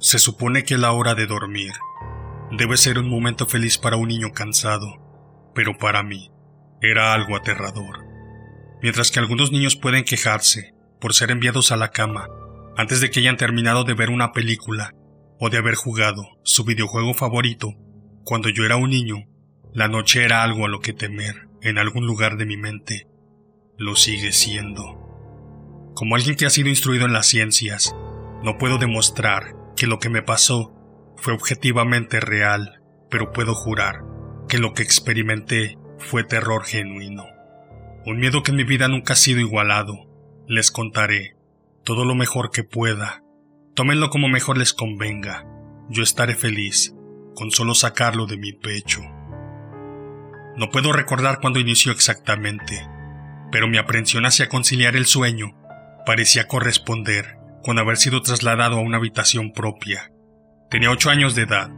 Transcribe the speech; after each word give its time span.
Se 0.00 0.20
supone 0.20 0.62
que 0.62 0.78
la 0.78 0.92
hora 0.92 1.16
de 1.16 1.26
dormir 1.26 1.72
debe 2.52 2.76
ser 2.76 3.00
un 3.00 3.08
momento 3.08 3.46
feliz 3.46 3.78
para 3.78 3.96
un 3.96 4.08
niño 4.08 4.32
cansado, 4.32 5.50
pero 5.54 5.76
para 5.76 6.04
mí 6.04 6.30
era 6.80 7.12
algo 7.14 7.36
aterrador. 7.36 8.06
Mientras 8.80 9.10
que 9.10 9.18
algunos 9.18 9.50
niños 9.50 9.74
pueden 9.74 10.04
quejarse 10.04 10.72
por 11.00 11.14
ser 11.14 11.32
enviados 11.32 11.72
a 11.72 11.76
la 11.76 11.90
cama 11.90 12.28
antes 12.76 13.00
de 13.00 13.10
que 13.10 13.18
hayan 13.18 13.36
terminado 13.36 13.82
de 13.82 13.94
ver 13.94 14.10
una 14.10 14.30
película 14.30 14.94
o 15.40 15.50
de 15.50 15.58
haber 15.58 15.74
jugado 15.74 16.22
su 16.44 16.64
videojuego 16.64 17.12
favorito, 17.12 17.74
cuando 18.22 18.50
yo 18.50 18.64
era 18.64 18.76
un 18.76 18.90
niño, 18.90 19.26
la 19.74 19.88
noche 19.88 20.24
era 20.24 20.44
algo 20.44 20.64
a 20.64 20.68
lo 20.68 20.78
que 20.78 20.92
temer 20.92 21.48
en 21.60 21.76
algún 21.76 22.06
lugar 22.06 22.36
de 22.36 22.46
mi 22.46 22.56
mente. 22.56 23.08
Lo 23.76 23.96
sigue 23.96 24.32
siendo. 24.32 25.92
Como 25.96 26.14
alguien 26.14 26.36
que 26.36 26.46
ha 26.46 26.50
sido 26.50 26.68
instruido 26.68 27.04
en 27.04 27.12
las 27.12 27.26
ciencias, 27.26 27.96
no 28.44 28.58
puedo 28.58 28.78
demostrar 28.78 29.57
que 29.78 29.86
lo 29.86 30.00
que 30.00 30.10
me 30.10 30.22
pasó 30.22 30.74
fue 31.16 31.32
objetivamente 31.32 32.18
real, 32.18 32.82
pero 33.08 33.32
puedo 33.32 33.54
jurar 33.54 34.02
que 34.48 34.58
lo 34.58 34.74
que 34.74 34.82
experimenté 34.82 35.78
fue 35.98 36.24
terror 36.24 36.64
genuino. 36.64 37.24
Un 38.04 38.18
miedo 38.18 38.42
que 38.42 38.50
en 38.50 38.56
mi 38.56 38.64
vida 38.64 38.88
nunca 38.88 39.12
ha 39.12 39.16
sido 39.16 39.38
igualado. 39.38 39.94
Les 40.48 40.72
contaré 40.72 41.36
todo 41.84 42.04
lo 42.04 42.16
mejor 42.16 42.50
que 42.50 42.64
pueda. 42.64 43.22
Tómenlo 43.74 44.10
como 44.10 44.28
mejor 44.28 44.58
les 44.58 44.72
convenga. 44.72 45.46
Yo 45.88 46.02
estaré 46.02 46.34
feliz 46.34 46.92
con 47.36 47.52
solo 47.52 47.74
sacarlo 47.74 48.26
de 48.26 48.36
mi 48.36 48.52
pecho. 48.52 49.00
No 50.56 50.70
puedo 50.72 50.92
recordar 50.92 51.38
cuándo 51.40 51.60
inició 51.60 51.92
exactamente, 51.92 52.84
pero 53.52 53.68
mi 53.68 53.78
aprensión 53.78 54.26
hacia 54.26 54.48
conciliar 54.48 54.96
el 54.96 55.06
sueño 55.06 55.56
parecía 56.04 56.48
corresponder 56.48 57.37
con 57.62 57.78
haber 57.78 57.96
sido 57.96 58.22
trasladado 58.22 58.76
a 58.76 58.80
una 58.80 58.98
habitación 58.98 59.52
propia. 59.52 60.12
Tenía 60.70 60.90
ocho 60.90 61.10
años 61.10 61.34
de 61.34 61.42
edad, 61.42 61.70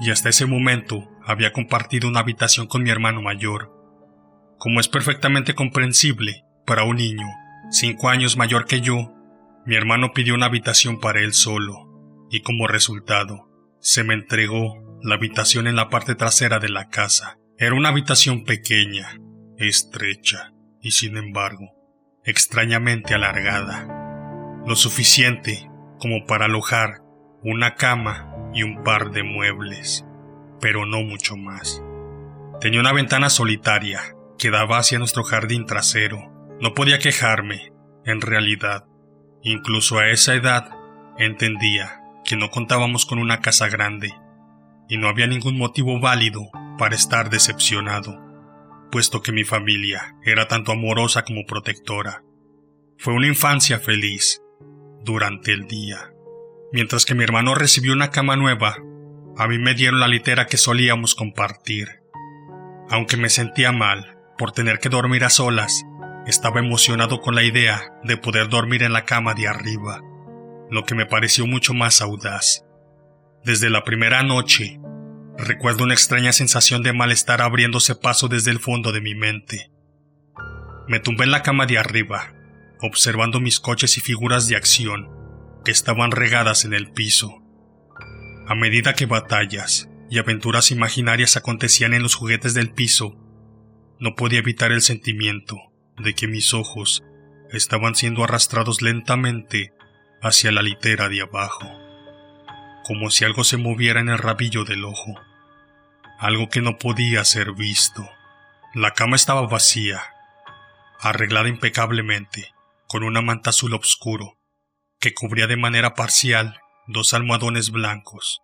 y 0.00 0.10
hasta 0.10 0.28
ese 0.28 0.46
momento 0.46 1.08
había 1.24 1.52
compartido 1.52 2.08
una 2.08 2.20
habitación 2.20 2.66
con 2.66 2.82
mi 2.82 2.90
hermano 2.90 3.22
mayor. 3.22 3.72
Como 4.58 4.80
es 4.80 4.88
perfectamente 4.88 5.54
comprensible 5.54 6.44
para 6.66 6.84
un 6.84 6.96
niño, 6.96 7.26
cinco 7.70 8.08
años 8.08 8.36
mayor 8.36 8.66
que 8.66 8.80
yo, 8.80 9.12
mi 9.64 9.76
hermano 9.76 10.12
pidió 10.12 10.34
una 10.34 10.46
habitación 10.46 10.98
para 10.98 11.20
él 11.20 11.32
solo, 11.32 12.26
y 12.30 12.40
como 12.40 12.66
resultado, 12.66 13.48
se 13.80 14.04
me 14.04 14.14
entregó 14.14 14.98
la 15.02 15.16
habitación 15.16 15.66
en 15.66 15.76
la 15.76 15.88
parte 15.88 16.14
trasera 16.14 16.58
de 16.58 16.68
la 16.68 16.88
casa. 16.88 17.38
Era 17.58 17.74
una 17.74 17.90
habitación 17.90 18.44
pequeña, 18.44 19.18
estrecha 19.56 20.52
y 20.80 20.92
sin 20.92 21.16
embargo, 21.16 21.74
extrañamente 22.24 23.14
alargada, 23.14 23.86
lo 24.66 24.76
suficiente 24.76 25.68
como 25.98 26.26
para 26.26 26.46
alojar 26.46 27.02
una 27.42 27.74
cama 27.74 28.32
y 28.54 28.62
un 28.62 28.82
par 28.82 29.10
de 29.10 29.22
muebles, 29.22 30.04
pero 30.60 30.86
no 30.86 31.02
mucho 31.02 31.36
más. 31.36 31.82
Tenía 32.60 32.80
una 32.80 32.92
ventana 32.92 33.30
solitaria 33.30 34.00
que 34.38 34.50
daba 34.50 34.78
hacia 34.78 34.98
nuestro 34.98 35.24
jardín 35.24 35.66
trasero. 35.66 36.32
No 36.60 36.74
podía 36.74 36.98
quejarme, 36.98 37.72
en 38.04 38.20
realidad. 38.20 38.84
Incluso 39.42 39.98
a 39.98 40.08
esa 40.08 40.34
edad 40.34 40.70
entendía 41.18 42.00
que 42.24 42.36
no 42.36 42.50
contábamos 42.50 43.06
con 43.06 43.18
una 43.18 43.40
casa 43.40 43.68
grande 43.68 44.14
y 44.88 44.96
no 44.96 45.08
había 45.08 45.26
ningún 45.26 45.56
motivo 45.56 45.98
válido 46.00 46.42
para 46.78 46.94
estar 46.94 47.30
decepcionado, 47.30 48.20
puesto 48.90 49.22
que 49.22 49.32
mi 49.32 49.44
familia 49.44 50.16
era 50.24 50.46
tanto 50.46 50.72
amorosa 50.72 51.22
como 51.22 51.44
protectora. 51.46 52.22
Fue 52.98 53.14
una 53.14 53.26
infancia 53.26 53.78
feliz 53.78 54.41
durante 55.04 55.52
el 55.52 55.66
día. 55.66 56.12
Mientras 56.72 57.04
que 57.04 57.14
mi 57.14 57.24
hermano 57.24 57.54
recibió 57.54 57.92
una 57.92 58.10
cama 58.10 58.36
nueva, 58.36 58.76
a 59.36 59.46
mí 59.48 59.58
me 59.58 59.74
dieron 59.74 60.00
la 60.00 60.08
litera 60.08 60.46
que 60.46 60.56
solíamos 60.56 61.14
compartir. 61.14 62.00
Aunque 62.90 63.16
me 63.16 63.28
sentía 63.28 63.72
mal 63.72 64.18
por 64.38 64.52
tener 64.52 64.78
que 64.78 64.88
dormir 64.88 65.24
a 65.24 65.30
solas, 65.30 65.84
estaba 66.26 66.60
emocionado 66.60 67.20
con 67.20 67.34
la 67.34 67.42
idea 67.42 67.92
de 68.04 68.16
poder 68.16 68.48
dormir 68.48 68.82
en 68.82 68.92
la 68.92 69.04
cama 69.04 69.34
de 69.34 69.48
arriba, 69.48 70.00
lo 70.70 70.84
que 70.84 70.94
me 70.94 71.06
pareció 71.06 71.46
mucho 71.46 71.74
más 71.74 72.00
audaz. 72.00 72.64
Desde 73.44 73.70
la 73.70 73.84
primera 73.84 74.22
noche, 74.22 74.78
Recuerdo 75.38 75.84
una 75.84 75.94
extraña 75.94 76.32
sensación 76.32 76.82
de 76.82 76.92
malestar 76.92 77.40
abriéndose 77.40 77.94
paso 77.94 78.28
desde 78.28 78.50
el 78.50 78.58
fondo 78.58 78.92
de 78.92 79.00
mi 79.00 79.14
mente. 79.14 79.70
Me 80.86 81.00
tumbé 81.00 81.24
en 81.24 81.30
la 81.30 81.42
cama 81.42 81.66
de 81.66 81.78
arriba, 81.78 82.34
observando 82.82 83.40
mis 83.40 83.60
coches 83.60 83.96
y 83.96 84.00
figuras 84.00 84.48
de 84.48 84.56
acción 84.56 85.08
que 85.64 85.70
estaban 85.70 86.10
regadas 86.10 86.64
en 86.64 86.74
el 86.74 86.90
piso. 86.90 87.42
A 88.46 88.54
medida 88.54 88.94
que 88.94 89.06
batallas 89.06 89.88
y 90.10 90.18
aventuras 90.18 90.70
imaginarias 90.70 91.36
acontecían 91.36 91.94
en 91.94 92.02
los 92.02 92.14
juguetes 92.14 92.54
del 92.54 92.72
piso, 92.72 93.16
no 93.98 94.14
podía 94.14 94.40
evitar 94.40 94.72
el 94.72 94.82
sentimiento 94.82 95.56
de 95.96 96.14
que 96.14 96.26
mis 96.26 96.52
ojos 96.52 97.04
estaban 97.50 97.94
siendo 97.94 98.24
arrastrados 98.24 98.82
lentamente 98.82 99.72
hacia 100.20 100.52
la 100.52 100.62
litera 100.62 101.08
de 101.08 101.22
abajo 101.22 101.82
como 102.82 103.10
si 103.10 103.24
algo 103.24 103.44
se 103.44 103.56
moviera 103.56 104.00
en 104.00 104.08
el 104.08 104.18
rabillo 104.18 104.64
del 104.64 104.84
ojo, 104.84 105.14
algo 106.18 106.48
que 106.48 106.60
no 106.60 106.78
podía 106.78 107.24
ser 107.24 107.52
visto. 107.52 108.08
La 108.74 108.92
cama 108.92 109.16
estaba 109.16 109.46
vacía, 109.46 110.02
arreglada 111.00 111.48
impecablemente, 111.48 112.52
con 112.92 113.04
una 113.04 113.22
manta 113.22 113.48
azul 113.48 113.72
oscuro, 113.72 114.38
que 115.00 115.14
cubría 115.14 115.46
de 115.46 115.56
manera 115.56 115.94
parcial 115.94 116.60
dos 116.86 117.14
almohadones 117.14 117.70
blancos. 117.70 118.42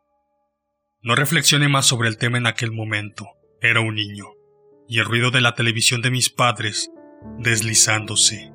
No 1.02 1.14
reflexioné 1.14 1.68
más 1.68 1.84
sobre 1.84 2.08
el 2.08 2.16
tema 2.16 2.38
en 2.38 2.46
aquel 2.46 2.72
momento, 2.72 3.26
era 3.60 3.80
un 3.80 3.96
niño, 3.96 4.24
y 4.88 5.00
el 5.00 5.04
ruido 5.04 5.30
de 5.30 5.42
la 5.42 5.54
televisión 5.54 6.00
de 6.00 6.10
mis 6.10 6.30
padres, 6.30 6.90
deslizándose 7.36 8.50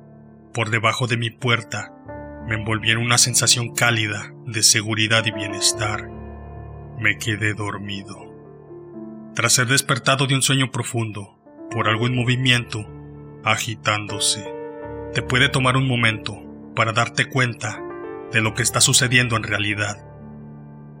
por 0.52 0.70
debajo 0.70 1.06
de 1.06 1.16
mi 1.16 1.30
puerta, 1.30 1.92
me 2.48 2.56
envolvía 2.56 2.94
en 2.94 2.98
una 2.98 3.16
sensación 3.16 3.72
cálida 3.72 4.32
de 4.46 4.64
seguridad 4.64 5.24
y 5.26 5.30
bienestar. 5.30 6.08
Me 6.98 7.18
quedé 7.18 7.54
dormido. 7.54 8.16
Tras 9.36 9.52
ser 9.52 9.68
despertado 9.68 10.26
de 10.26 10.34
un 10.34 10.42
sueño 10.42 10.72
profundo, 10.72 11.38
por 11.70 11.88
algo 11.88 12.08
en 12.08 12.16
movimiento, 12.16 12.84
agitándose, 13.44 14.53
te 15.14 15.22
puede 15.22 15.48
tomar 15.48 15.76
un 15.76 15.86
momento 15.86 16.42
para 16.74 16.92
darte 16.92 17.26
cuenta 17.26 17.80
de 18.32 18.40
lo 18.40 18.54
que 18.54 18.64
está 18.64 18.80
sucediendo 18.80 19.36
en 19.36 19.44
realidad. 19.44 20.04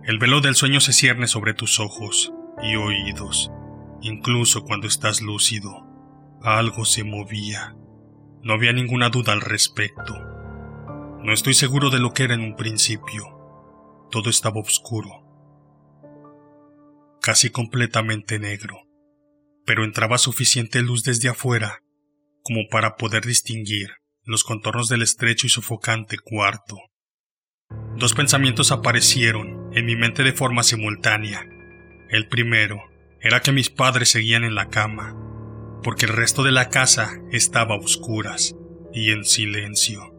El 0.04 0.18
velo 0.18 0.40
del 0.40 0.54
sueño 0.54 0.80
se 0.80 0.92
cierne 0.92 1.26
sobre 1.26 1.52
tus 1.52 1.80
ojos 1.80 2.32
y 2.62 2.76
oídos, 2.76 3.50
incluso 4.02 4.62
cuando 4.62 4.86
estás 4.86 5.20
lúcido. 5.20 5.84
Algo 6.42 6.84
se 6.84 7.02
movía. 7.02 7.74
No 8.42 8.52
había 8.52 8.72
ninguna 8.72 9.08
duda 9.08 9.32
al 9.32 9.40
respecto. 9.40 10.14
No 11.22 11.32
estoy 11.32 11.54
seguro 11.54 11.90
de 11.90 11.98
lo 11.98 12.12
que 12.12 12.22
era 12.24 12.34
en 12.34 12.42
un 12.42 12.54
principio. 12.54 13.24
Todo 14.12 14.30
estaba 14.30 14.60
oscuro, 14.60 15.10
casi 17.20 17.50
completamente 17.50 18.38
negro, 18.38 18.76
pero 19.64 19.82
entraba 19.82 20.18
suficiente 20.18 20.82
luz 20.82 21.02
desde 21.02 21.30
afuera 21.30 21.82
como 22.42 22.68
para 22.70 22.96
poder 22.96 23.24
distinguir 23.24 24.03
los 24.24 24.44
contornos 24.44 24.88
del 24.88 25.02
estrecho 25.02 25.46
y 25.46 25.50
sofocante 25.50 26.18
cuarto. 26.18 26.78
Dos 27.96 28.14
pensamientos 28.14 28.72
aparecieron 28.72 29.70
en 29.72 29.86
mi 29.86 29.96
mente 29.96 30.22
de 30.22 30.32
forma 30.32 30.62
simultánea. 30.62 31.46
El 32.08 32.28
primero 32.28 32.80
era 33.20 33.40
que 33.40 33.52
mis 33.52 33.70
padres 33.70 34.10
seguían 34.10 34.44
en 34.44 34.54
la 34.54 34.68
cama, 34.68 35.14
porque 35.82 36.06
el 36.06 36.12
resto 36.12 36.42
de 36.42 36.52
la 36.52 36.70
casa 36.70 37.12
estaba 37.32 37.74
a 37.74 37.78
oscuras 37.78 38.54
y 38.92 39.10
en 39.10 39.24
silencio. 39.24 40.14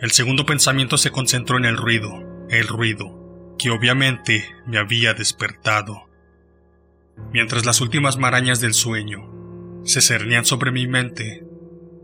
El 0.00 0.10
segundo 0.10 0.44
pensamiento 0.44 0.98
se 0.98 1.10
concentró 1.10 1.56
en 1.56 1.64
el 1.64 1.76
ruido, 1.76 2.10
el 2.50 2.66
ruido, 2.66 3.54
que 3.58 3.70
obviamente 3.70 4.44
me 4.66 4.78
había 4.78 5.14
despertado. 5.14 6.10
Mientras 7.32 7.64
las 7.64 7.80
últimas 7.80 8.16
marañas 8.16 8.60
del 8.60 8.74
sueño 8.74 9.82
se 9.84 10.00
cernían 10.00 10.44
sobre 10.44 10.72
mi 10.72 10.88
mente, 10.88 11.44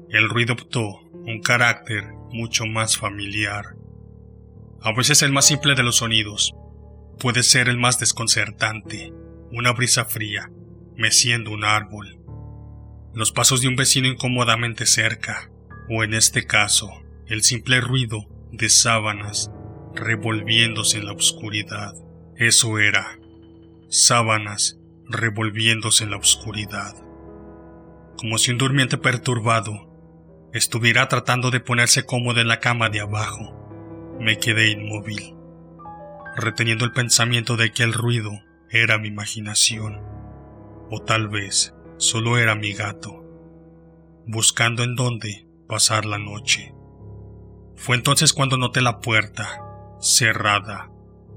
el 0.09 0.29
ruido 0.29 0.55
optó 0.55 1.10
un 1.31 1.41
carácter 1.41 2.05
mucho 2.31 2.67
más 2.67 2.97
familiar. 2.97 3.77
A 4.83 4.93
veces 4.93 5.23
el 5.23 5.33
más 5.33 5.47
simple 5.47 5.75
de 5.75 5.83
los 5.83 5.97
sonidos 5.97 6.55
puede 7.19 7.43
ser 7.43 7.69
el 7.69 7.79
más 7.79 7.99
desconcertante, 7.99 9.13
una 9.53 9.73
brisa 9.73 10.05
fría, 10.05 10.51
meciendo 10.97 11.51
un 11.51 11.65
árbol, 11.65 12.21
los 13.13 13.33
pasos 13.33 13.61
de 13.61 13.69
un 13.69 13.75
vecino 13.75 14.07
incómodamente 14.07 14.87
cerca, 14.87 15.51
o 15.89 16.05
en 16.05 16.15
este 16.15 16.47
caso, 16.47 16.91
el 17.27 17.43
simple 17.43 17.81
ruido 17.81 18.27
de 18.53 18.69
sábanas 18.69 19.51
revolviéndose 19.95 20.99
en 20.99 21.07
la 21.07 21.13
oscuridad. 21.13 21.93
Eso 22.37 22.79
era, 22.79 23.19
sábanas 23.89 24.79
revolviéndose 25.09 26.05
en 26.05 26.11
la 26.11 26.19
oscuridad. 26.19 26.95
Como 28.17 28.39
si 28.39 28.53
un 28.53 28.59
durmiente 28.59 28.97
perturbado 28.97 29.90
estuviera 30.53 31.09
tratando 31.09 31.51
de 31.51 31.61
ponerse 31.61 32.05
cómodo 32.05 32.41
en 32.41 32.49
la 32.49 32.61
cama 32.61 32.89
de 32.89 33.01
abajo. 33.01 33.57
Me 34.19 34.39
quedé 34.39 34.71
inmóvil. 34.71 35.37
reteniendo 36.37 36.85
el 36.85 36.93
pensamiento 36.93 37.57
de 37.57 37.73
que 37.73 37.83
el 37.83 37.93
ruido 37.93 38.31
era 38.71 38.99
mi 38.99 39.09
imaginación, 39.09 40.01
o 40.89 41.03
tal 41.05 41.29
vez 41.29 41.75
solo 41.99 42.39
era 42.39 42.55
mi 42.55 42.73
gato, 42.73 43.25
buscando 44.27 44.85
en 44.85 44.95
dónde 44.95 45.47
pasar 45.67 46.05
la 46.05 46.19
noche. 46.19 46.73
Fue 47.75 47.97
entonces 47.97 48.33
cuando 48.33 48.57
noté 48.57 48.81
la 48.81 49.01
puerta, 49.01 49.61
cerrada, 50.01 50.89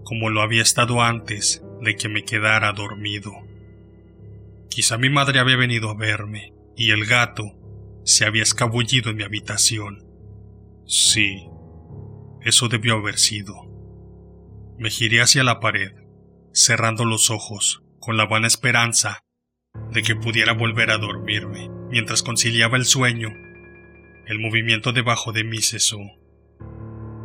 como 0.04 0.30
lo 0.30 0.42
había 0.42 0.62
estado 0.62 1.02
antes 1.02 1.64
de 1.82 1.96
que 1.96 2.08
me 2.08 2.24
quedara 2.24 2.72
dormido. 2.72 3.34
Quizá 4.70 4.98
mi 4.98 5.10
madre 5.10 5.40
había 5.40 5.58
venido 5.58 5.90
a 5.90 5.98
verme 5.98 6.54
y 6.78 6.92
el 6.92 7.06
gato 7.06 7.56
se 8.04 8.26
había 8.26 8.44
escabullido 8.44 9.12
en 9.12 9.18
mi 9.18 9.24
habitación. 9.24 10.06
Sí, 10.86 11.48
eso 12.42 12.68
debió 12.68 12.96
haber 12.96 13.18
sido. 13.18 13.56
Me 14.78 14.90
giré 14.90 15.22
hacia 15.22 15.44
la 15.44 15.60
pared, 15.60 15.94
cerrando 16.52 17.06
los 17.06 17.30
ojos, 17.30 17.84
con 18.00 18.18
la 18.18 18.26
buena 18.26 18.48
esperanza 18.48 19.24
de 19.92 20.02
que 20.02 20.16
pudiera 20.16 20.54
volver 20.54 20.92
a 20.92 20.98
dormirme. 20.98 21.70
Mientras 21.90 22.24
conciliaba 22.24 22.78
el 22.78 22.86
sueño, 22.86 23.30
el 24.28 24.40
movimiento 24.40 24.92
debajo 24.92 25.32
de 25.32 25.44
mí 25.44 25.62
cesó. 25.62 26.00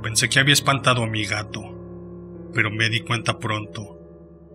Pensé 0.02 0.28
que 0.28 0.38
había 0.38 0.52
espantado 0.52 1.02
a 1.02 1.08
mi 1.08 1.24
gato, 1.24 1.62
pero 2.54 2.70
me 2.70 2.88
di 2.88 3.00
cuenta 3.00 3.38
pronto 3.38 3.98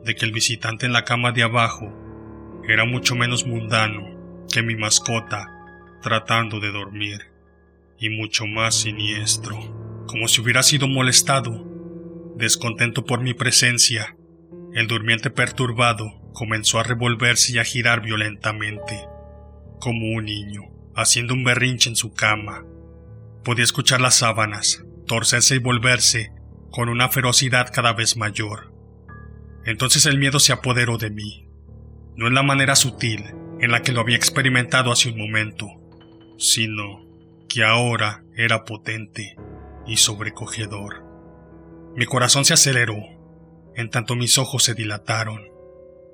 de 0.05 0.15
que 0.15 0.25
el 0.25 0.31
visitante 0.31 0.85
en 0.85 0.93
la 0.93 1.03
cama 1.03 1.31
de 1.31 1.43
abajo 1.43 1.91
era 2.67 2.85
mucho 2.85 3.15
menos 3.15 3.45
mundano 3.45 4.45
que 4.51 4.61
mi 4.61 4.75
mascota 4.75 5.52
tratando 6.03 6.59
de 6.59 6.71
dormir, 6.71 7.31
y 7.97 8.09
mucho 8.09 8.45
más 8.45 8.75
siniestro, 8.75 10.05
como 10.05 10.27
si 10.27 10.41
hubiera 10.41 10.61
sido 10.61 10.87
molestado. 10.87 11.65
Descontento 12.35 13.05
por 13.05 13.21
mi 13.21 13.33
presencia, 13.33 14.15
el 14.73 14.87
durmiente 14.87 15.31
perturbado 15.31 16.05
comenzó 16.33 16.79
a 16.79 16.83
revolverse 16.83 17.53
y 17.53 17.57
a 17.57 17.63
girar 17.63 18.01
violentamente, 18.01 19.07
como 19.79 20.15
un 20.15 20.25
niño, 20.25 20.61
haciendo 20.95 21.33
un 21.33 21.43
berrinche 21.43 21.89
en 21.89 21.95
su 21.95 22.13
cama. 22.13 22.63
Podía 23.43 23.63
escuchar 23.63 24.01
las 24.01 24.15
sábanas, 24.15 24.83
torcerse 25.07 25.55
y 25.55 25.59
volverse 25.59 26.31
con 26.71 26.89
una 26.89 27.09
ferocidad 27.09 27.71
cada 27.73 27.93
vez 27.93 28.17
mayor. 28.17 28.73
Entonces 29.65 30.05
el 30.05 30.17
miedo 30.17 30.39
se 30.39 30.53
apoderó 30.53 30.97
de 30.97 31.09
mí, 31.09 31.47
no 32.15 32.27
en 32.27 32.33
la 32.33 32.43
manera 32.43 32.75
sutil 32.75 33.23
en 33.59 33.71
la 33.71 33.81
que 33.81 33.93
lo 33.93 34.01
había 34.01 34.17
experimentado 34.17 34.91
hace 34.91 35.09
un 35.09 35.17
momento, 35.17 35.67
sino 36.43 37.05
que 37.47 37.63
ahora 37.63 38.25
era 38.35 38.65
potente 38.65 39.37
y 39.87 39.95
sobrecogedor. 39.95 41.05
Mi 41.95 42.05
corazón 42.05 42.43
se 42.43 42.53
aceleró, 42.53 42.97
en 43.75 43.89
tanto 43.89 44.15
mis 44.15 44.37
ojos 44.37 44.63
se 44.63 44.73
dilataron. 44.73 45.41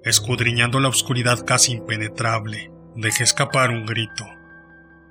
Escudriñando 0.03 0.79
la 0.79 0.87
oscuridad 0.87 1.43
casi 1.45 1.73
impenetrable, 1.73 2.71
dejé 2.95 3.23
escapar 3.23 3.71
un 3.71 3.87
grito. 3.87 4.23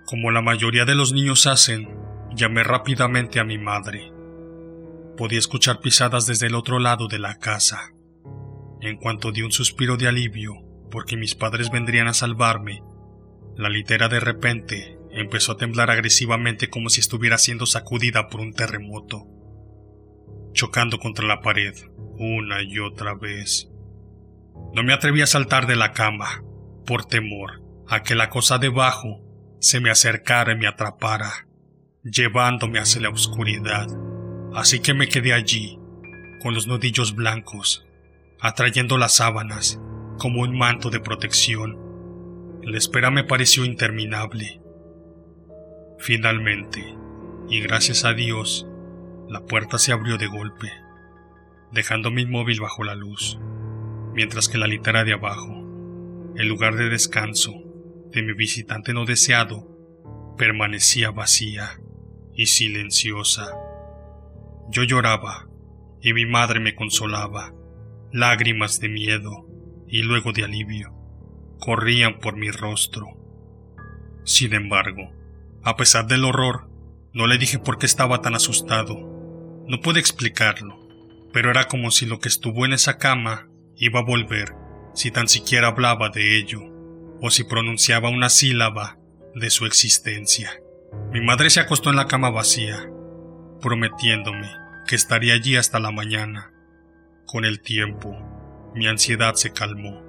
Como 0.07 0.31
la 0.31 0.41
mayoría 0.41 0.85
de 0.85 0.95
los 0.95 1.13
niños 1.13 1.49
hacen, 1.49 1.99
llamé 2.33 2.63
rápidamente 2.63 3.41
a 3.41 3.45
mi 3.45 3.59
madre. 3.59 4.13
Podía 5.17 5.41
escuchar 5.41 5.81
pisadas 5.81 6.27
desde 6.27 6.47
el 6.47 6.55
otro 6.55 6.79
lado 6.79 7.09
de 7.09 7.19
la 7.19 7.39
casa. 7.39 7.93
En 8.81 8.99
cuanto 8.99 9.33
di 9.33 9.43
un 9.43 9.51
suspiro 9.51 9.97
de 9.97 10.07
alivio, 10.07 10.55
porque 10.93 11.17
mis 11.17 11.35
padres 11.35 11.71
vendrían 11.73 12.07
a 12.07 12.15
salvarme, 12.15 12.85
la 13.57 13.69
litera 13.69 14.09
de 14.09 14.21
repente 14.21 14.98
empezó 15.13 15.53
a 15.53 15.57
temblar 15.57 15.91
agresivamente 15.91 16.69
como 16.69 16.91
si 16.91 17.01
estuviera 17.01 17.39
siendo 17.39 17.67
sacudida 17.67 18.29
por 18.29 18.41
un 18.41 18.53
terremoto, 18.53 19.27
chocando 20.53 20.99
contra 20.99 21.27
la 21.27 21.41
pared 21.41 21.75
una 22.19 22.63
y 22.63 22.79
otra 22.79 23.15
vez. 23.15 23.69
No 24.75 24.83
me 24.83 24.93
atreví 24.93 25.23
a 25.23 25.27
saltar 25.27 25.67
de 25.67 25.77
la 25.77 25.93
cama, 25.93 26.43
por 26.85 27.05
temor 27.05 27.63
a 27.89 28.03
que 28.03 28.15
la 28.15 28.29
cosa 28.29 28.59
debajo 28.59 29.21
se 29.61 29.81
me 29.81 29.91
acercara 29.91 30.53
y 30.53 30.57
me 30.57 30.67
atrapara, 30.67 31.47
llevándome 32.03 32.79
hacia 32.79 33.03
la 33.03 33.11
oscuridad. 33.11 33.87
Así 34.55 34.81
que 34.81 34.95
me 34.95 35.09
quedé 35.09 35.33
allí, 35.33 35.79
con 36.43 36.55
los 36.55 36.67
nudillos 36.67 37.15
blancos, 37.15 37.87
atrayendo 38.41 38.99
las 38.99 39.15
sábanas 39.15 39.81
como 40.19 40.43
un 40.43 40.57
manto 40.57 40.91
de 40.91 41.01
protección. 41.01 41.79
La 42.63 42.77
espera 42.77 43.11
me 43.11 43.25
pareció 43.25 43.65
interminable. 43.65 44.61
Finalmente, 45.99 46.97
y 47.49 47.61
gracias 47.61 48.05
a 48.05 48.13
Dios, 48.15 48.67
la 49.29 49.45
puerta 49.45 49.79
se 49.79 49.93
abrió 49.93 50.17
de 50.17 50.27
golpe, 50.27 50.71
dejándome 51.73 52.23
inmóvil 52.23 52.61
bajo 52.61 52.85
la 52.85 52.95
luz, 52.95 53.39
mientras 54.15 54.49
que 54.49 54.59
la 54.59 54.67
litera 54.67 55.05
de 55.05 55.15
abajo, 55.15 55.53
el 56.37 56.49
lugar 56.49 56.77
de 56.77 56.89
descanso 56.89 57.53
de 58.13 58.23
mi 58.23 58.33
visitante 58.33 58.95
no 58.95 59.05
deseado, 59.05 60.35
permanecía 60.39 61.11
vacía 61.11 61.81
y 62.33 62.47
silenciosa. 62.47 63.53
Yo 64.71 64.85
lloraba 64.85 65.49
y 66.01 66.13
mi 66.13 66.27
madre 66.27 66.61
me 66.61 66.75
consolaba. 66.75 67.53
Lágrimas 68.13 68.81
de 68.81 68.89
miedo 68.89 69.47
y 69.87 70.03
luego 70.03 70.33
de 70.33 70.45
alivio 70.45 70.95
corrían 71.59 72.21
por 72.21 72.37
mi 72.37 72.51
rostro. 72.51 73.07
Sin 74.25 74.55
embargo, 74.55 75.13
a 75.69 75.77
pesar 75.77 76.07
del 76.07 76.25
horror, 76.25 76.71
no 77.13 77.27
le 77.27 77.37
dije 77.37 77.59
por 77.59 77.77
qué 77.77 77.85
estaba 77.85 78.23
tan 78.23 78.35
asustado. 78.35 78.95
No 79.67 79.81
pude 79.83 80.01
explicarlo, 80.01 80.81
pero 81.31 81.51
era 81.51 81.69
como 81.69 81.91
si 81.91 82.07
lo 82.07 82.21
que 82.21 82.29
estuvo 82.29 82.65
en 82.65 82.73
esa 82.73 82.97
cama 82.97 83.49
iba 83.77 84.01
a 84.01 84.05
volver 84.05 84.55
si 84.95 85.11
tan 85.11 85.29
siquiera 85.29 85.69
hablaba 85.69 86.09
de 86.09 86.39
ello, 86.39 86.61
o 87.21 87.31
si 87.31 87.45
pronunciaba 87.45 88.09
una 88.09 88.31
sílaba 88.31 88.99
de 89.35 89.51
su 89.51 89.67
existencia. 89.67 90.51
Mi 91.13 91.21
madre 91.21 91.51
se 91.51 91.61
acostó 91.61 91.91
en 91.91 91.97
la 91.97 92.07
cama 92.07 92.31
vacía, 92.31 92.91
prometiéndome 93.61 94.51
que 94.87 94.97
estaría 94.97 95.35
allí 95.35 95.57
hasta 95.57 95.79
la 95.81 95.91
mañana. 95.91 96.51
Con 97.27 97.45
el 97.45 97.61
tiempo, 97.61 98.17
mi 98.75 98.87
ansiedad 98.87 99.35
se 99.35 99.53
calmó. 99.53 100.03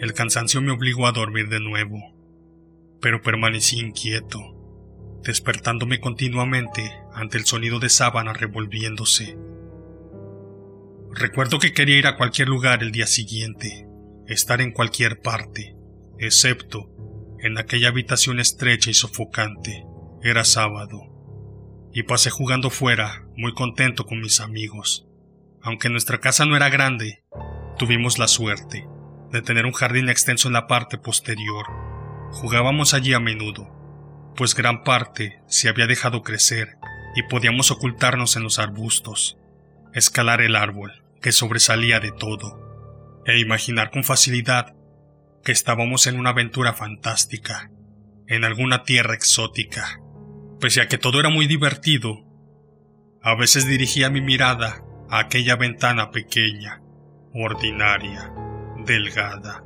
El 0.00 0.14
cansancio 0.14 0.60
me 0.60 0.72
obligó 0.72 1.06
a 1.06 1.12
dormir 1.12 1.48
de 1.48 1.60
nuevo, 1.60 2.00
pero 3.00 3.22
permanecí 3.22 3.78
inquieto, 3.78 4.53
despertándome 5.24 6.00
continuamente 6.00 6.92
ante 7.12 7.38
el 7.38 7.46
sonido 7.46 7.80
de 7.80 7.88
sábana 7.88 8.32
revolviéndose. 8.32 9.36
Recuerdo 11.10 11.58
que 11.58 11.72
quería 11.72 11.98
ir 11.98 12.06
a 12.06 12.16
cualquier 12.16 12.48
lugar 12.48 12.82
el 12.82 12.92
día 12.92 13.06
siguiente, 13.06 13.86
estar 14.26 14.60
en 14.60 14.72
cualquier 14.72 15.20
parte, 15.20 15.76
excepto 16.18 16.90
en 17.40 17.58
aquella 17.58 17.88
habitación 17.88 18.40
estrecha 18.40 18.90
y 18.90 18.94
sofocante. 18.94 19.84
Era 20.22 20.44
sábado, 20.44 21.90
y 21.92 22.02
pasé 22.04 22.30
jugando 22.30 22.70
fuera, 22.70 23.26
muy 23.36 23.52
contento 23.54 24.06
con 24.06 24.20
mis 24.20 24.40
amigos. 24.40 25.06
Aunque 25.62 25.90
nuestra 25.90 26.18
casa 26.18 26.46
no 26.46 26.56
era 26.56 26.68
grande, 26.68 27.24
tuvimos 27.78 28.18
la 28.18 28.28
suerte 28.28 28.86
de 29.30 29.42
tener 29.42 29.66
un 29.66 29.72
jardín 29.72 30.08
extenso 30.08 30.48
en 30.48 30.54
la 30.54 30.66
parte 30.66 30.96
posterior. 30.96 31.66
Jugábamos 32.30 32.94
allí 32.94 33.12
a 33.12 33.20
menudo, 33.20 33.83
pues 34.36 34.54
gran 34.54 34.82
parte 34.82 35.40
se 35.46 35.68
había 35.68 35.86
dejado 35.86 36.22
crecer 36.22 36.76
y 37.14 37.22
podíamos 37.22 37.70
ocultarnos 37.70 38.36
en 38.36 38.42
los 38.42 38.58
arbustos, 38.58 39.38
escalar 39.92 40.40
el 40.40 40.56
árbol 40.56 41.04
que 41.20 41.32
sobresalía 41.32 42.00
de 42.00 42.12
todo, 42.12 43.22
e 43.26 43.38
imaginar 43.38 43.90
con 43.90 44.04
facilidad 44.04 44.74
que 45.42 45.52
estábamos 45.52 46.06
en 46.06 46.18
una 46.18 46.30
aventura 46.30 46.72
fantástica, 46.72 47.70
en 48.26 48.44
alguna 48.44 48.82
tierra 48.82 49.14
exótica. 49.14 50.00
Pese 50.60 50.80
a 50.80 50.88
que 50.88 50.98
todo 50.98 51.20
era 51.20 51.28
muy 51.28 51.46
divertido, 51.46 52.24
a 53.22 53.34
veces 53.34 53.66
dirigía 53.66 54.10
mi 54.10 54.20
mirada 54.20 54.82
a 55.08 55.20
aquella 55.20 55.56
ventana 55.56 56.10
pequeña, 56.10 56.80
ordinaria, 57.32 58.32
delgada, 58.84 59.64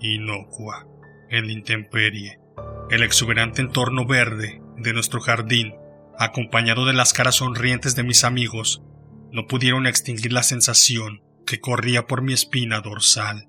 inocua, 0.00 0.86
en 1.30 1.46
la 1.46 1.52
intemperie, 1.52 2.40
el 2.90 3.02
exuberante 3.02 3.62
entorno 3.62 4.06
verde 4.06 4.60
de 4.76 4.92
nuestro 4.92 5.20
jardín, 5.20 5.74
acompañado 6.18 6.86
de 6.86 6.92
las 6.92 7.12
caras 7.12 7.36
sonrientes 7.36 7.94
de 7.94 8.02
mis 8.02 8.24
amigos, 8.24 8.82
no 9.30 9.46
pudieron 9.46 9.86
extinguir 9.86 10.32
la 10.32 10.42
sensación 10.42 11.22
que 11.46 11.60
corría 11.60 12.06
por 12.06 12.22
mi 12.22 12.32
espina 12.32 12.80
dorsal, 12.80 13.48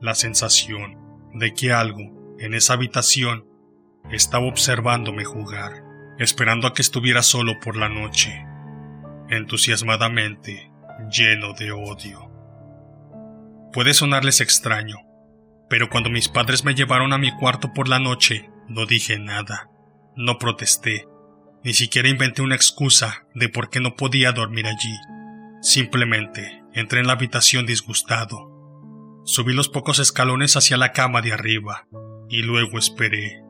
la 0.00 0.14
sensación 0.14 0.98
de 1.34 1.54
que 1.54 1.72
algo 1.72 2.36
en 2.38 2.54
esa 2.54 2.74
habitación 2.74 3.46
estaba 4.10 4.46
observándome 4.46 5.24
jugar 5.24 5.86
esperando 6.18 6.66
a 6.66 6.72
que 6.72 6.82
estuviera 6.82 7.22
solo 7.22 7.60
por 7.60 7.76
la 7.76 7.88
noche, 7.88 8.46
entusiasmadamente 9.28 10.70
lleno 11.10 11.52
de 11.52 11.72
odio. 11.72 12.30
Puede 13.72 13.92
sonarles 13.92 14.40
extraño, 14.40 14.96
pero 15.68 15.90
cuando 15.90 16.08
mis 16.08 16.28
padres 16.28 16.64
me 16.64 16.74
llevaron 16.74 17.12
a 17.12 17.18
mi 17.18 17.32
cuarto 17.36 17.72
por 17.74 17.88
la 17.88 17.98
noche, 17.98 18.48
no 18.68 18.86
dije 18.86 19.18
nada, 19.18 19.70
no 20.16 20.38
protesté, 20.38 21.06
ni 21.62 21.72
siquiera 21.72 22.08
inventé 22.08 22.42
una 22.42 22.54
excusa 22.54 23.26
de 23.34 23.48
por 23.48 23.70
qué 23.70 23.80
no 23.80 23.96
podía 23.96 24.32
dormir 24.32 24.66
allí. 24.66 24.96
Simplemente 25.62 26.62
entré 26.72 27.00
en 27.00 27.06
la 27.06 27.14
habitación 27.14 27.66
disgustado. 27.66 28.52
Subí 29.24 29.52
los 29.52 29.68
pocos 29.68 29.98
escalones 29.98 30.56
hacia 30.56 30.76
la 30.76 30.92
cama 30.92 31.22
de 31.22 31.32
arriba 31.32 31.88
y 32.28 32.42
luego 32.42 32.78
esperé. 32.78 33.42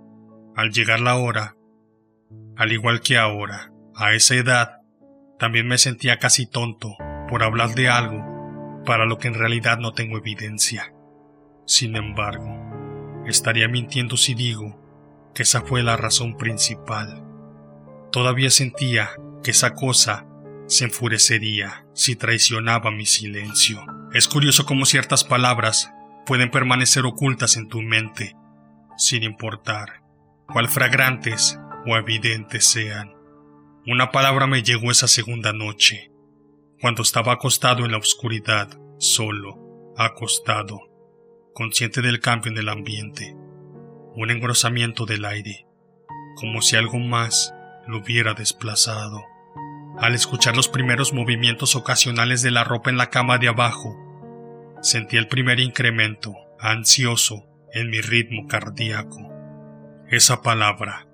Al 0.55 0.71
llegar 0.71 1.01
la 1.01 1.17
hora, 1.17 1.57
al 2.57 2.73
igual 2.73 3.01
que 3.01 3.19
ahora, 3.19 3.73
a 3.95 4.15
esa 4.15 4.35
edad, 4.35 4.81
también 5.39 5.69
me 5.69 5.77
sentía 5.77 6.19
casi 6.19 6.47
tonto 6.47 6.97
por 7.29 7.43
hablar 7.43 7.75
de 7.75 7.91
algo 7.91 8.83
para 8.87 9.05
lo 9.05 9.19
que 9.19 9.29
en 9.29 9.35
realidad 9.35 9.79
no 9.79 9.93
tengo 9.93 10.17
evidencia. 10.17 10.95
Sin 11.67 11.97
embargo, 11.97 12.49
estaría 13.27 13.69
mintiendo 13.69 14.17
si 14.17 14.35
digo 14.35 14.86
esa 15.43 15.63
fue 15.63 15.83
la 15.83 15.97
razón 15.97 16.37
principal. 16.37 17.23
Todavía 18.13 18.51
sentía 18.51 19.11
que 19.43 19.51
esa 19.51 19.75
cosa 19.75 20.27
se 20.67 20.85
enfurecería 20.85 21.87
si 21.95 22.17
traicionaba 22.17 22.91
mi 22.91 23.07
silencio. 23.07 23.85
Es 24.13 24.29
curioso 24.29 24.67
cómo 24.67 24.87
ciertas 24.87 25.25
palabras 25.25 25.91
pueden 26.25 26.51
permanecer 26.51 27.05
ocultas 27.05 27.57
en 27.57 27.69
tu 27.69 27.83
mente, 27.83 28.35
sin 28.97 29.23
importar 29.23 30.03
cuál 30.49 30.69
fragrantes 30.69 31.59
o 31.87 31.97
evidentes 31.97 32.67
sean. 32.67 33.15
Una 33.87 34.11
palabra 34.11 34.47
me 34.47 34.63
llegó 34.63 34.91
esa 34.91 35.07
segunda 35.07 35.53
noche, 35.53 36.11
cuando 36.81 37.03
estaba 37.03 37.35
acostado 37.35 37.85
en 37.85 37.93
la 37.93 37.99
oscuridad, 37.99 38.69
solo, 38.99 39.95
acostado, 39.97 40.81
consciente 41.55 42.03
del 42.03 42.21
cambio 42.21 42.51
en 42.51 42.59
el 42.59 42.69
ambiente, 42.69 43.37
un 44.17 44.31
engrosamiento 44.31 45.05
del 45.05 45.27
aire, 45.27 45.67
como 46.37 46.63
si 46.63 46.77
algo 46.77 46.99
más 46.99 47.55
lo 47.87 47.99
hubiera 47.99 48.33
desplazado. 48.33 49.23
Al 49.99 50.15
escuchar 50.15 50.57
los 50.57 50.69
primeros 50.69 51.13
movimientos 51.13 51.77
ocasionales 51.77 52.41
de 52.41 52.51
la 52.51 52.65
ropa 52.65 52.91
en 52.91 52.97
la 52.97 53.11
cama 53.11 53.37
de 53.39 53.49
abajo, 53.49 53.95
sentí 54.81 55.19
el 55.19 55.29
primer 55.29 55.61
incremento, 55.61 56.35
ansioso, 56.59 57.47
en 57.73 57.91
mi 57.91 58.01
ritmo 58.01 58.47
cardíaco. 58.49 59.19
Esa 60.09 60.41
palabra, 60.41 61.07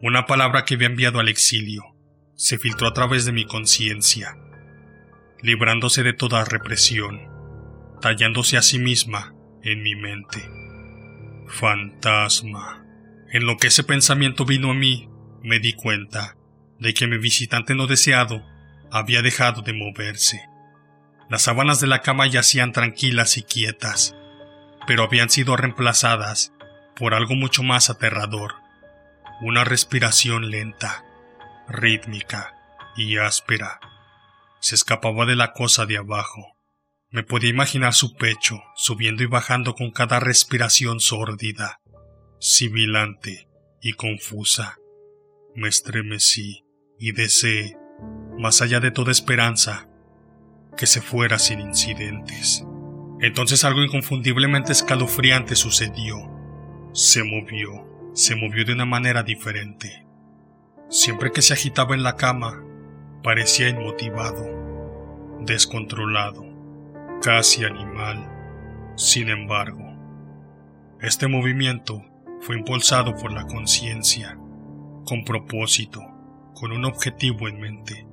una 0.00 0.26
palabra 0.26 0.64
que 0.64 0.74
había 0.74 0.86
enviado 0.86 1.18
al 1.18 1.28
exilio, 1.28 1.96
se 2.36 2.58
filtró 2.58 2.86
a 2.86 2.92
través 2.92 3.24
de 3.24 3.32
mi 3.32 3.46
conciencia, 3.46 4.36
librándose 5.42 6.04
de 6.04 6.12
toda 6.12 6.44
represión, 6.44 7.20
tallándose 8.00 8.56
a 8.56 8.62
sí 8.62 8.78
misma 8.78 9.34
en 9.62 9.82
mi 9.82 9.96
mente. 9.96 10.63
Fantasma. 11.48 12.84
En 13.30 13.46
lo 13.46 13.56
que 13.56 13.68
ese 13.68 13.84
pensamiento 13.84 14.44
vino 14.44 14.70
a 14.70 14.74
mí, 14.74 15.08
me 15.42 15.58
di 15.58 15.72
cuenta 15.72 16.36
de 16.78 16.94
que 16.94 17.06
mi 17.06 17.18
visitante 17.18 17.74
no 17.74 17.86
deseado 17.86 18.44
había 18.90 19.22
dejado 19.22 19.62
de 19.62 19.72
moverse. 19.72 20.48
Las 21.28 21.42
sábanas 21.42 21.80
de 21.80 21.86
la 21.86 22.00
cama 22.00 22.26
yacían 22.26 22.72
tranquilas 22.72 23.36
y 23.36 23.42
quietas, 23.42 24.14
pero 24.86 25.04
habían 25.04 25.30
sido 25.30 25.56
reemplazadas 25.56 26.52
por 26.96 27.14
algo 27.14 27.34
mucho 27.34 27.62
más 27.62 27.90
aterrador, 27.90 28.54
una 29.40 29.64
respiración 29.64 30.50
lenta, 30.50 31.04
rítmica 31.68 32.54
y 32.96 33.16
áspera. 33.18 33.80
Se 34.60 34.74
escapaba 34.74 35.26
de 35.26 35.36
la 35.36 35.52
cosa 35.52 35.86
de 35.86 35.98
abajo. 35.98 36.53
Me 37.14 37.22
podía 37.22 37.50
imaginar 37.50 37.94
su 37.94 38.16
pecho 38.16 38.60
subiendo 38.74 39.22
y 39.22 39.26
bajando 39.26 39.76
con 39.76 39.92
cada 39.92 40.18
respiración 40.18 40.98
sórdida, 40.98 41.80
sibilante 42.40 43.48
y 43.80 43.92
confusa. 43.92 44.78
Me 45.54 45.68
estremecí 45.68 46.64
y 46.98 47.12
deseé, 47.12 47.76
más 48.36 48.62
allá 48.62 48.80
de 48.80 48.90
toda 48.90 49.12
esperanza, 49.12 49.88
que 50.76 50.88
se 50.88 51.00
fuera 51.00 51.38
sin 51.38 51.60
incidentes. 51.60 52.64
Entonces 53.20 53.62
algo 53.62 53.84
inconfundiblemente 53.84 54.72
escalofriante 54.72 55.54
sucedió. 55.54 56.16
Se 56.94 57.22
movió, 57.22 58.10
se 58.12 58.34
movió 58.34 58.64
de 58.64 58.72
una 58.72 58.86
manera 58.86 59.22
diferente. 59.22 60.04
Siempre 60.90 61.30
que 61.30 61.42
se 61.42 61.52
agitaba 61.52 61.94
en 61.94 62.02
la 62.02 62.16
cama, 62.16 62.60
parecía 63.22 63.68
inmotivado, 63.68 65.38
descontrolado, 65.42 66.53
casi 67.24 67.64
animal. 67.64 68.30
Sin 68.96 69.30
embargo, 69.30 69.82
este 71.00 71.26
movimiento 71.26 72.04
fue 72.42 72.58
impulsado 72.58 73.14
por 73.16 73.32
la 73.32 73.46
conciencia, 73.46 74.38
con 75.06 75.24
propósito, 75.24 76.02
con 76.54 76.70
un 76.72 76.84
objetivo 76.84 77.48
en 77.48 77.60
mente, 77.60 78.06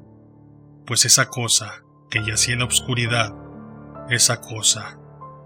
pues 0.86 1.03
esa 1.03 1.25
cosa 1.25 1.84
que 2.10 2.24
yacía 2.25 2.53
en 2.53 2.60
la 2.60 2.68
oscuridad, 2.68 3.36
esa 4.10 4.39
cosa 4.39 4.98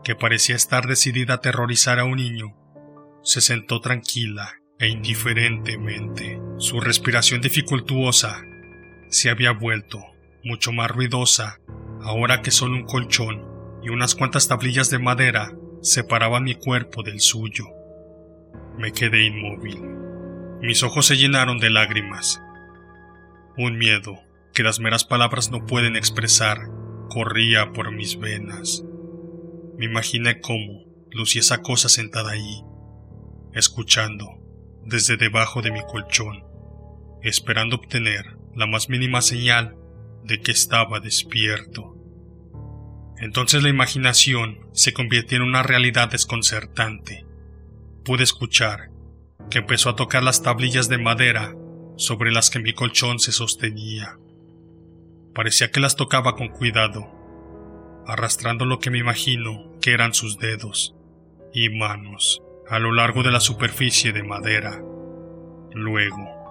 que 0.03 0.15
parecía 0.15 0.55
estar 0.55 0.85
decidida 0.85 1.33
a 1.33 1.37
aterrorizar 1.37 1.97
a 1.97 2.05
un 2.05 2.17
niño, 2.17 2.55
se 3.23 3.41
sentó 3.41 3.81
tranquila 3.81 4.53
e 4.77 4.89
indiferentemente. 4.89 6.39
Su 6.57 6.81
respiración 6.81 7.41
dificultuosa 7.41 8.43
se 9.09 9.31
había 9.31 9.53
vuelto 9.53 10.03
mucho 10.43 10.71
más 10.71 10.91
ruidosa 10.91 11.57
ahora 12.03 12.43
que 12.43 12.51
solo 12.51 12.75
un 12.75 12.85
colchón 12.85 13.54
y 13.85 13.89
unas 13.89 14.15
cuantas 14.15 14.47
tablillas 14.47 14.89
de 14.89 14.99
madera 14.99 15.53
separaban 15.81 16.43
mi 16.43 16.55
cuerpo 16.55 17.03
del 17.03 17.21
suyo. 17.21 17.65
Me 18.77 18.91
quedé 18.91 19.23
inmóvil. 19.25 19.79
Mis 20.61 20.83
ojos 20.83 21.05
se 21.05 21.15
llenaron 21.15 21.59
de 21.59 21.69
lágrimas 21.69 22.41
un 23.57 23.77
miedo 23.77 24.19
que 24.53 24.63
las 24.63 24.79
meras 24.79 25.05
palabras 25.05 25.49
no 25.49 25.65
pueden 25.65 25.95
expresar 25.95 26.69
corría 27.09 27.71
por 27.71 27.93
mis 27.93 28.19
venas. 28.19 28.83
Me 29.77 29.85
imaginé 29.85 30.41
cómo 30.41 30.83
lucía 31.11 31.39
esa 31.39 31.61
cosa 31.61 31.87
sentada 31.87 32.31
allí, 32.31 32.63
escuchando 33.53 34.27
desde 34.83 35.15
debajo 35.15 35.61
de 35.61 35.71
mi 35.71 35.81
colchón, 35.83 36.43
esperando 37.21 37.77
obtener 37.77 38.37
la 38.53 38.67
más 38.67 38.89
mínima 38.89 39.21
señal 39.21 39.77
de 40.23 40.41
que 40.41 40.51
estaba 40.51 40.99
despierto. 40.99 41.94
Entonces 43.17 43.63
la 43.63 43.69
imaginación 43.69 44.59
se 44.73 44.93
convirtió 44.93 45.37
en 45.37 45.43
una 45.43 45.63
realidad 45.63 46.09
desconcertante. 46.09 47.25
Pude 48.03 48.23
escuchar 48.23 48.89
que 49.49 49.59
empezó 49.59 49.89
a 49.89 49.95
tocar 49.95 50.23
las 50.23 50.43
tablillas 50.43 50.89
de 50.89 50.97
madera 50.97 51.55
sobre 51.97 52.31
las 52.31 52.49
que 52.49 52.59
mi 52.59 52.73
colchón 52.73 53.19
se 53.19 53.31
sostenía. 53.31 54.17
Parecía 55.33 55.71
que 55.71 55.79
las 55.79 55.95
tocaba 55.95 56.35
con 56.35 56.49
cuidado, 56.49 57.11
arrastrando 58.05 58.65
lo 58.65 58.79
que 58.79 58.91
me 58.91 58.99
imagino 58.99 59.71
que 59.81 59.91
eran 59.91 60.13
sus 60.13 60.37
dedos 60.37 60.95
y 61.53 61.69
manos 61.69 62.41
a 62.67 62.79
lo 62.79 62.91
largo 62.91 63.23
de 63.23 63.31
la 63.31 63.39
superficie 63.39 64.11
de 64.11 64.23
madera. 64.23 64.81
Luego, 65.73 66.49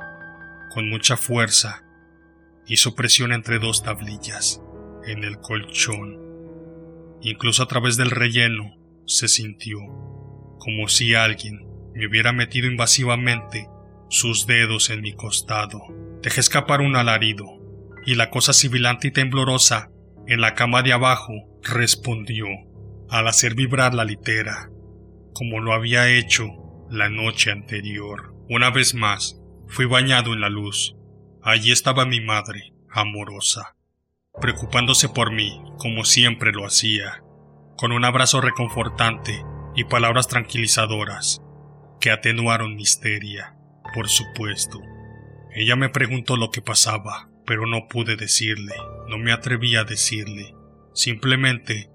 con 0.73 0.88
mucha 0.88 1.16
fuerza, 1.16 1.85
hizo 2.66 2.94
presión 2.94 3.33
entre 3.33 3.59
dos 3.59 3.83
tablillas 3.83 4.61
en 5.06 5.25
el 5.25 5.38
colchón. 5.38 6.24
Incluso 7.25 7.62
a 7.62 7.66
través 7.66 7.97
del 7.97 8.11
relleno 8.11 8.76
se 9.07 9.28
sintió 9.28 9.78
como 10.59 10.88
si 10.88 11.14
alguien 11.14 11.66
me 11.95 12.07
hubiera 12.07 12.33
metido 12.33 12.69
invasivamente 12.69 13.66
sus 14.11 14.47
dedos 14.47 14.90
en 14.90 15.00
mi 15.00 15.14
costado. 15.14 15.81
Dejé 16.23 16.40
escapar 16.40 16.83
un 16.83 16.97
alarido, 16.97 17.47
y 18.07 18.14
la 18.14 18.28
cosa 18.28 18.52
sibilante 18.52 19.09
y 19.09 19.11
temblorosa 19.11 19.90
en 20.26 20.40
la 20.40 20.54
cama 20.54 20.83
de 20.83 20.93
abajo 20.93 21.33
respondió 21.62 22.47
al 23.09 23.26
hacer 23.26 23.54
vibrar 23.54 23.95
la 23.95 24.04
litera, 24.04 24.71
como 25.33 25.61
lo 25.61 25.73
había 25.73 26.11
hecho 26.11 26.49
la 26.90 27.09
noche 27.09 27.50
anterior. 27.50 28.35
Una 28.50 28.71
vez 28.71 28.95
más, 28.95 29.40
fui 29.66 29.87
bañado 29.87 30.35
en 30.35 30.40
la 30.40 30.50
luz. 30.50 30.95
Allí 31.43 31.73
estaba 31.73 32.04
mi 32.04 32.21
madre, 32.21 32.75
amorosa, 32.90 33.74
preocupándose 34.41 35.09
por 35.09 35.33
mí, 35.33 35.62
como 35.79 36.05
siempre 36.05 36.53
lo 36.53 36.67
hacía, 36.67 37.23
con 37.76 37.93
un 37.93 38.05
abrazo 38.05 38.41
reconfortante 38.41 39.45
y 39.75 39.85
palabras 39.85 40.29
tranquilizadoras 40.29 41.41
que 42.00 42.11
atenuaron 42.11 42.76
mi 42.76 42.83
histeria 42.83 43.55
por 43.95 44.09
supuesto. 44.09 44.83
Ella 45.55 45.76
me 45.76 45.88
preguntó 45.88 46.37
lo 46.37 46.50
que 46.50 46.61
pasaba, 46.61 47.31
pero 47.47 47.67
no 47.67 47.87
pude 47.88 48.17
decirle, 48.17 48.75
no 49.09 49.19
me 49.19 49.33
atreví 49.33 49.76
a 49.76 49.85
decirle. 49.85 50.55
Simplemente 50.93 51.91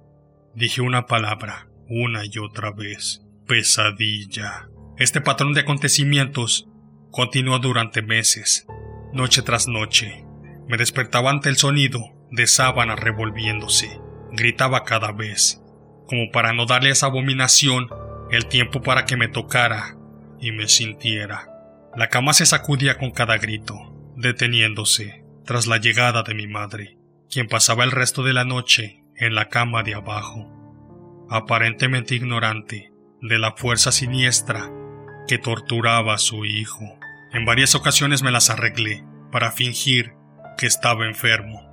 dije 0.55 0.81
una 0.81 1.05
palabra, 1.05 1.67
una 1.89 2.23
y 2.25 2.39
otra 2.39 2.71
vez. 2.71 3.21
Pesadilla. 3.45 4.69
Este 4.97 5.21
patrón 5.21 5.53
de 5.53 5.61
acontecimientos 5.61 6.67
continuó 7.11 7.59
durante 7.59 8.01
meses, 8.01 8.65
noche 9.13 9.41
tras 9.41 9.67
noche. 9.67 10.25
Me 10.67 10.77
despertaba 10.77 11.31
ante 11.31 11.49
el 11.49 11.57
sonido 11.57 11.99
de 12.31 12.47
sábanas 12.47 12.99
revolviéndose. 12.99 13.99
Gritaba 14.31 14.83
cada 14.83 15.11
vez, 15.11 15.61
como 16.07 16.31
para 16.31 16.53
no 16.53 16.65
darle 16.65 16.89
a 16.89 16.93
esa 16.93 17.07
abominación 17.07 17.89
el 18.31 18.45
tiempo 18.45 18.81
para 18.81 19.05
que 19.05 19.17
me 19.17 19.27
tocara 19.27 19.95
y 20.39 20.51
me 20.51 20.67
sintiera. 20.67 21.49
La 21.95 22.09
cama 22.09 22.33
se 22.33 22.45
sacudía 22.45 22.97
con 22.97 23.11
cada 23.11 23.37
grito, 23.37 23.75
deteniéndose 24.15 25.23
tras 25.45 25.65
la 25.65 25.77
llegada 25.77 26.23
de 26.23 26.35
mi 26.35 26.47
madre. 26.47 26.99
quien 27.31 27.47
pasaba 27.47 27.83
el 27.83 27.91
resto 27.91 28.23
de 28.23 28.33
la 28.33 28.43
noche 28.43 29.03
en 29.15 29.35
la 29.35 29.49
cama 29.49 29.83
de 29.83 29.93
abajo, 29.93 31.27
aparentemente 31.29 32.15
ignorante 32.15 32.91
de 33.21 33.37
la 33.37 33.51
fuerza 33.51 33.91
siniestra 33.91 34.71
que 35.27 35.37
torturaba 35.37 36.15
a 36.15 36.17
su 36.17 36.45
hijo. 36.45 36.97
En 37.31 37.45
varias 37.45 37.75
ocasiones 37.75 38.23
me 38.23 38.31
las 38.31 38.49
arreglé 38.49 39.03
para 39.31 39.51
fingir 39.51 40.13
que 40.57 40.65
estaba 40.65 41.05
enfermo, 41.05 41.68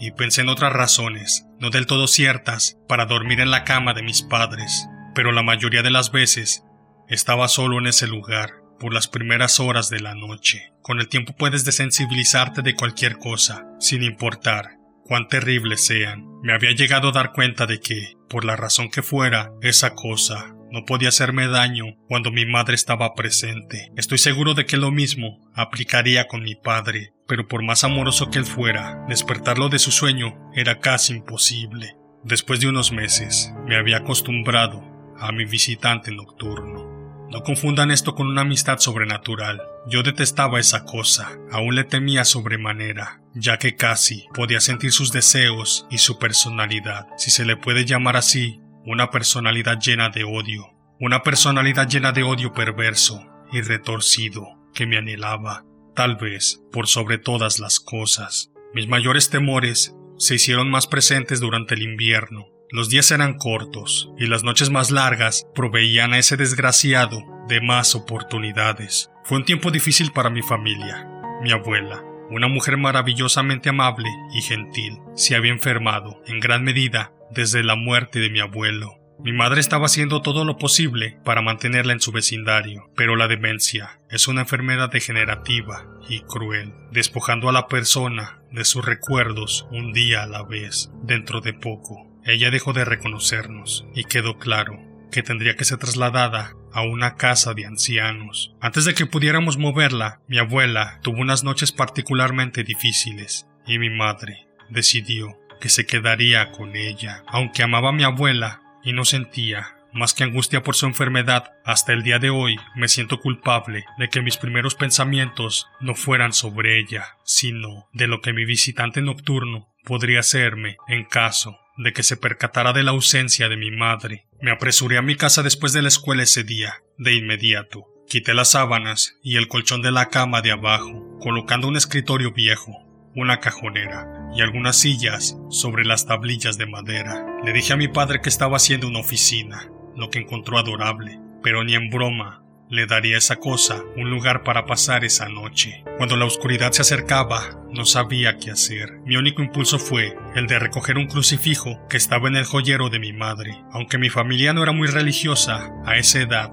y 0.00 0.12
pensé 0.12 0.42
en 0.42 0.48
otras 0.48 0.72
razones, 0.72 1.46
no 1.58 1.70
del 1.70 1.86
todo 1.86 2.06
ciertas, 2.06 2.78
para 2.88 3.06
dormir 3.06 3.40
en 3.40 3.50
la 3.50 3.64
cama 3.64 3.94
de 3.94 4.02
mis 4.02 4.22
padres, 4.22 4.86
pero 5.14 5.32
la 5.32 5.42
mayoría 5.42 5.82
de 5.82 5.90
las 5.90 6.12
veces 6.12 6.64
estaba 7.08 7.48
solo 7.48 7.78
en 7.78 7.86
ese 7.86 8.06
lugar, 8.06 8.50
por 8.78 8.94
las 8.94 9.08
primeras 9.08 9.60
horas 9.60 9.90
de 9.90 10.00
la 10.00 10.14
noche. 10.14 10.72
Con 10.82 11.00
el 11.00 11.08
tiempo 11.08 11.34
puedes 11.36 11.64
desensibilizarte 11.64 12.62
de 12.62 12.74
cualquier 12.74 13.18
cosa, 13.18 13.66
sin 13.80 14.02
importar 14.02 14.76
cuán 15.04 15.26
terribles 15.26 15.84
sean. 15.84 16.24
Me 16.42 16.52
había 16.52 16.72
llegado 16.72 17.08
a 17.08 17.12
dar 17.12 17.32
cuenta 17.32 17.66
de 17.66 17.80
que, 17.80 18.14
por 18.28 18.44
la 18.44 18.56
razón 18.56 18.90
que 18.90 19.02
fuera, 19.02 19.50
esa 19.62 19.94
cosa 19.94 20.54
no 20.70 20.84
podía 20.84 21.08
hacerme 21.08 21.48
daño 21.48 21.96
cuando 22.08 22.30
mi 22.30 22.46
madre 22.46 22.74
estaba 22.74 23.14
presente. 23.14 23.90
Estoy 23.96 24.18
seguro 24.18 24.54
de 24.54 24.66
que 24.66 24.76
lo 24.76 24.90
mismo 24.90 25.50
aplicaría 25.54 26.26
con 26.26 26.42
mi 26.42 26.54
padre, 26.54 27.12
pero 27.26 27.46
por 27.46 27.62
más 27.62 27.84
amoroso 27.84 28.30
que 28.30 28.38
él 28.38 28.44
fuera, 28.44 29.04
despertarlo 29.08 29.68
de 29.68 29.78
su 29.78 29.90
sueño 29.90 30.38
era 30.54 30.80
casi 30.80 31.14
imposible. 31.14 31.96
Después 32.24 32.60
de 32.60 32.68
unos 32.68 32.92
meses, 32.92 33.52
me 33.66 33.76
había 33.76 33.98
acostumbrado 33.98 34.84
a 35.18 35.32
mi 35.32 35.44
visitante 35.44 36.10
nocturno. 36.10 36.98
No 37.30 37.42
confundan 37.42 37.90
esto 37.90 38.14
con 38.14 38.26
una 38.26 38.40
amistad 38.40 38.78
sobrenatural. 38.78 39.60
Yo 39.86 40.02
detestaba 40.02 40.60
esa 40.60 40.84
cosa, 40.84 41.36
aún 41.52 41.74
le 41.74 41.84
temía 41.84 42.24
sobremanera, 42.24 43.20
ya 43.34 43.58
que 43.58 43.74
casi 43.74 44.24
podía 44.32 44.60
sentir 44.60 44.92
sus 44.92 45.12
deseos 45.12 45.86
y 45.90 45.98
su 45.98 46.18
personalidad, 46.18 47.06
si 47.18 47.30
se 47.30 47.44
le 47.44 47.56
puede 47.56 47.84
llamar 47.84 48.16
así, 48.16 48.60
una 48.88 49.10
personalidad 49.10 49.78
llena 49.78 50.08
de 50.08 50.24
odio, 50.24 50.74
una 50.98 51.22
personalidad 51.22 51.86
llena 51.86 52.12
de 52.12 52.22
odio 52.22 52.54
perverso 52.54 53.22
y 53.52 53.60
retorcido 53.60 54.46
que 54.72 54.86
me 54.86 54.96
anhelaba, 54.96 55.66
tal 55.94 56.16
vez 56.16 56.62
por 56.72 56.86
sobre 56.86 57.18
todas 57.18 57.58
las 57.58 57.80
cosas. 57.80 58.50
Mis 58.72 58.88
mayores 58.88 59.28
temores 59.28 59.94
se 60.16 60.36
hicieron 60.36 60.70
más 60.70 60.86
presentes 60.86 61.38
durante 61.38 61.74
el 61.74 61.82
invierno. 61.82 62.46
Los 62.70 62.88
días 62.88 63.10
eran 63.10 63.34
cortos 63.34 64.10
y 64.18 64.26
las 64.26 64.42
noches 64.42 64.70
más 64.70 64.90
largas 64.90 65.46
proveían 65.54 66.14
a 66.14 66.18
ese 66.18 66.38
desgraciado 66.38 67.22
de 67.46 67.60
más 67.60 67.94
oportunidades. 67.94 69.10
Fue 69.22 69.36
un 69.36 69.44
tiempo 69.44 69.70
difícil 69.70 70.12
para 70.12 70.30
mi 70.30 70.40
familia. 70.40 71.06
Mi 71.42 71.52
abuela, 71.52 72.02
una 72.30 72.48
mujer 72.48 72.76
maravillosamente 72.76 73.68
amable 73.68 74.08
y 74.34 74.42
gentil, 74.42 74.98
se 75.14 75.36
había 75.36 75.52
enfermado, 75.52 76.22
en 76.26 76.40
gran 76.40 76.64
medida, 76.64 77.12
desde 77.30 77.62
la 77.62 77.76
muerte 77.76 78.20
de 78.20 78.30
mi 78.30 78.40
abuelo. 78.40 78.98
Mi 79.20 79.32
madre 79.32 79.60
estaba 79.60 79.86
haciendo 79.86 80.22
todo 80.22 80.44
lo 80.44 80.58
posible 80.58 81.18
para 81.24 81.42
mantenerla 81.42 81.92
en 81.92 82.00
su 82.00 82.12
vecindario, 82.12 82.88
pero 82.94 83.16
la 83.16 83.26
demencia 83.26 84.00
es 84.10 84.28
una 84.28 84.42
enfermedad 84.42 84.90
degenerativa 84.90 85.86
y 86.08 86.20
cruel, 86.20 86.72
despojando 86.92 87.48
a 87.48 87.52
la 87.52 87.66
persona 87.66 88.42
de 88.52 88.64
sus 88.64 88.84
recuerdos 88.84 89.66
un 89.72 89.92
día 89.92 90.22
a 90.22 90.26
la 90.26 90.44
vez. 90.44 90.90
Dentro 91.02 91.40
de 91.40 91.52
poco, 91.52 92.06
ella 92.24 92.50
dejó 92.50 92.72
de 92.72 92.84
reconocernos 92.84 93.86
y 93.92 94.04
quedó 94.04 94.38
claro 94.38 94.87
que 95.10 95.22
tendría 95.22 95.56
que 95.56 95.64
ser 95.64 95.78
trasladada 95.78 96.54
a 96.72 96.82
una 96.82 97.16
casa 97.16 97.54
de 97.54 97.66
ancianos. 97.66 98.54
Antes 98.60 98.84
de 98.84 98.94
que 98.94 99.06
pudiéramos 99.06 99.58
moverla, 99.58 100.20
mi 100.28 100.38
abuela 100.38 101.00
tuvo 101.02 101.20
unas 101.20 101.44
noches 101.44 101.72
particularmente 101.72 102.64
difíciles 102.64 103.46
y 103.66 103.78
mi 103.78 103.90
madre 103.90 104.46
decidió 104.68 105.38
que 105.60 105.68
se 105.68 105.86
quedaría 105.86 106.52
con 106.52 106.76
ella. 106.76 107.22
Aunque 107.26 107.62
amaba 107.62 107.90
a 107.90 107.92
mi 107.92 108.04
abuela 108.04 108.62
y 108.84 108.92
no 108.92 109.04
sentía 109.04 109.74
más 109.92 110.14
que 110.14 110.22
angustia 110.24 110.62
por 110.62 110.76
su 110.76 110.86
enfermedad, 110.86 111.52
hasta 111.64 111.92
el 111.92 112.02
día 112.02 112.18
de 112.18 112.30
hoy 112.30 112.56
me 112.76 112.88
siento 112.88 113.20
culpable 113.20 113.84
de 113.98 114.08
que 114.08 114.20
mis 114.20 114.36
primeros 114.36 114.74
pensamientos 114.74 115.66
no 115.80 115.94
fueran 115.94 116.32
sobre 116.32 116.78
ella, 116.78 117.16
sino 117.24 117.88
de 117.92 118.06
lo 118.06 118.20
que 118.20 118.32
mi 118.32 118.44
visitante 118.44 119.00
nocturno 119.00 119.68
podría 119.84 120.20
hacerme 120.20 120.76
en 120.88 121.04
caso 121.04 121.58
de 121.78 121.92
que 121.92 122.02
se 122.02 122.16
percatara 122.16 122.72
de 122.72 122.82
la 122.82 122.90
ausencia 122.90 123.48
de 123.48 123.56
mi 123.56 123.70
madre. 123.70 124.26
Me 124.40 124.50
apresuré 124.50 124.98
a 124.98 125.02
mi 125.02 125.16
casa 125.16 125.42
después 125.42 125.72
de 125.72 125.82
la 125.82 125.88
escuela 125.88 126.24
ese 126.24 126.44
día, 126.44 126.82
de 126.98 127.14
inmediato. 127.14 127.86
Quité 128.08 128.34
las 128.34 128.50
sábanas 128.50 129.18
y 129.22 129.36
el 129.36 129.48
colchón 129.48 129.80
de 129.80 129.92
la 129.92 130.06
cama 130.06 130.42
de 130.42 130.52
abajo, 130.52 131.18
colocando 131.20 131.68
un 131.68 131.76
escritorio 131.76 132.32
viejo, 132.32 132.72
una 133.14 133.38
cajonera 133.40 134.06
y 134.34 134.40
algunas 134.40 134.78
sillas 134.78 135.36
sobre 135.50 135.84
las 135.84 136.06
tablillas 136.06 136.58
de 136.58 136.66
madera. 136.66 137.24
Le 137.44 137.52
dije 137.52 137.72
a 137.72 137.76
mi 137.76 137.88
padre 137.88 138.20
que 138.20 138.28
estaba 138.28 138.56
haciendo 138.56 138.88
una 138.88 139.00
oficina, 139.00 139.70
lo 139.96 140.10
que 140.10 140.18
encontró 140.18 140.58
adorable, 140.58 141.20
pero 141.42 141.64
ni 141.64 141.74
en 141.74 141.90
broma 141.90 142.42
le 142.70 142.86
daría 142.86 143.18
esa 143.18 143.36
cosa 143.36 143.82
un 143.96 144.10
lugar 144.10 144.42
para 144.42 144.66
pasar 144.66 145.04
esa 145.04 145.28
noche. 145.28 145.84
Cuando 145.96 146.16
la 146.16 146.26
oscuridad 146.26 146.72
se 146.72 146.82
acercaba, 146.82 147.62
no 147.70 147.84
sabía 147.84 148.36
qué 148.38 148.50
hacer. 148.50 149.00
Mi 149.04 149.16
único 149.16 149.42
impulso 149.42 149.78
fue 149.78 150.16
el 150.34 150.46
de 150.46 150.58
recoger 150.58 150.98
un 150.98 151.06
crucifijo 151.06 151.86
que 151.88 151.96
estaba 151.96 152.28
en 152.28 152.36
el 152.36 152.44
joyero 152.44 152.90
de 152.90 152.98
mi 152.98 153.12
madre. 153.12 153.56
Aunque 153.72 153.98
mi 153.98 154.10
familia 154.10 154.52
no 154.52 154.62
era 154.62 154.72
muy 154.72 154.88
religiosa 154.88 155.70
a 155.84 155.96
esa 155.96 156.20
edad, 156.20 156.52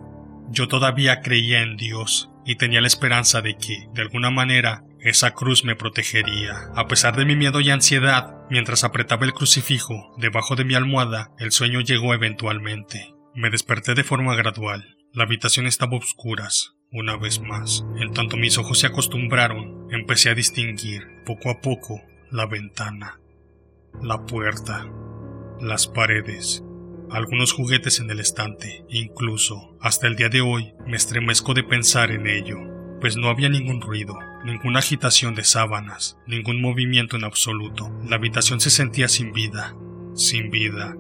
yo 0.49 0.67
todavía 0.67 1.21
creía 1.21 1.61
en 1.61 1.75
Dios 1.77 2.29
y 2.45 2.55
tenía 2.55 2.81
la 2.81 2.87
esperanza 2.87 3.41
de 3.41 3.57
que, 3.57 3.87
de 3.93 4.01
alguna 4.01 4.29
manera, 4.29 4.83
esa 4.99 5.31
cruz 5.31 5.63
me 5.63 5.75
protegería. 5.75 6.55
A 6.75 6.87
pesar 6.87 7.15
de 7.15 7.25
mi 7.25 7.35
miedo 7.35 7.59
y 7.59 7.69
ansiedad, 7.69 8.35
mientras 8.49 8.83
apretaba 8.83 9.25
el 9.25 9.33
crucifijo 9.33 10.13
debajo 10.17 10.55
de 10.55 10.65
mi 10.65 10.75
almohada, 10.75 11.31
el 11.39 11.51
sueño 11.51 11.81
llegó 11.81 12.13
eventualmente. 12.13 13.13
Me 13.33 13.49
desperté 13.49 13.95
de 13.95 14.03
forma 14.03 14.35
gradual. 14.35 14.94
La 15.15 15.23
habitación 15.23 15.65
estaba 15.65 15.93
a 15.93 15.99
oscuras, 15.99 16.75
una 16.91 17.17
vez 17.17 17.39
más. 17.39 17.85
En 17.99 18.11
tanto 18.11 18.37
mis 18.37 18.57
ojos 18.57 18.79
se 18.79 18.87
acostumbraron, 18.87 19.87
empecé 19.91 20.29
a 20.29 20.35
distinguir, 20.35 21.07
poco 21.25 21.49
a 21.49 21.61
poco, 21.61 22.01
la 22.31 22.45
ventana, 22.45 23.19
la 24.01 24.25
puerta, 24.25 24.85
las 25.59 25.87
paredes, 25.87 26.63
algunos 27.09 27.53
juguetes 27.53 27.99
en 27.99 28.11
el 28.11 28.19
estante, 28.19 28.85
incluso, 28.89 29.77
hasta 29.81 30.07
el 30.07 30.15
día 30.15 30.29
de 30.29 30.41
hoy, 30.41 30.73
me 30.85 30.97
estremezco 30.97 31.53
de 31.53 31.63
pensar 31.63 32.11
en 32.11 32.27
ello 32.27 32.75
pues 32.99 33.17
no 33.17 33.29
había 33.29 33.49
ningún 33.49 33.81
ruido, 33.81 34.17
ninguna 34.43 34.79
agitación 34.79 35.35
de 35.35 35.43
sábanas, 35.43 36.17
ningún 36.25 36.61
movimiento 36.61 37.15
en 37.17 37.23
absoluto. 37.23 37.91
La 38.03 38.15
habitación 38.15 38.59
se 38.59 38.69
sentía 38.69 39.07
sin 39.07 39.31
vida, 39.31 39.75
sin 40.15 40.49
vida, 40.49 40.95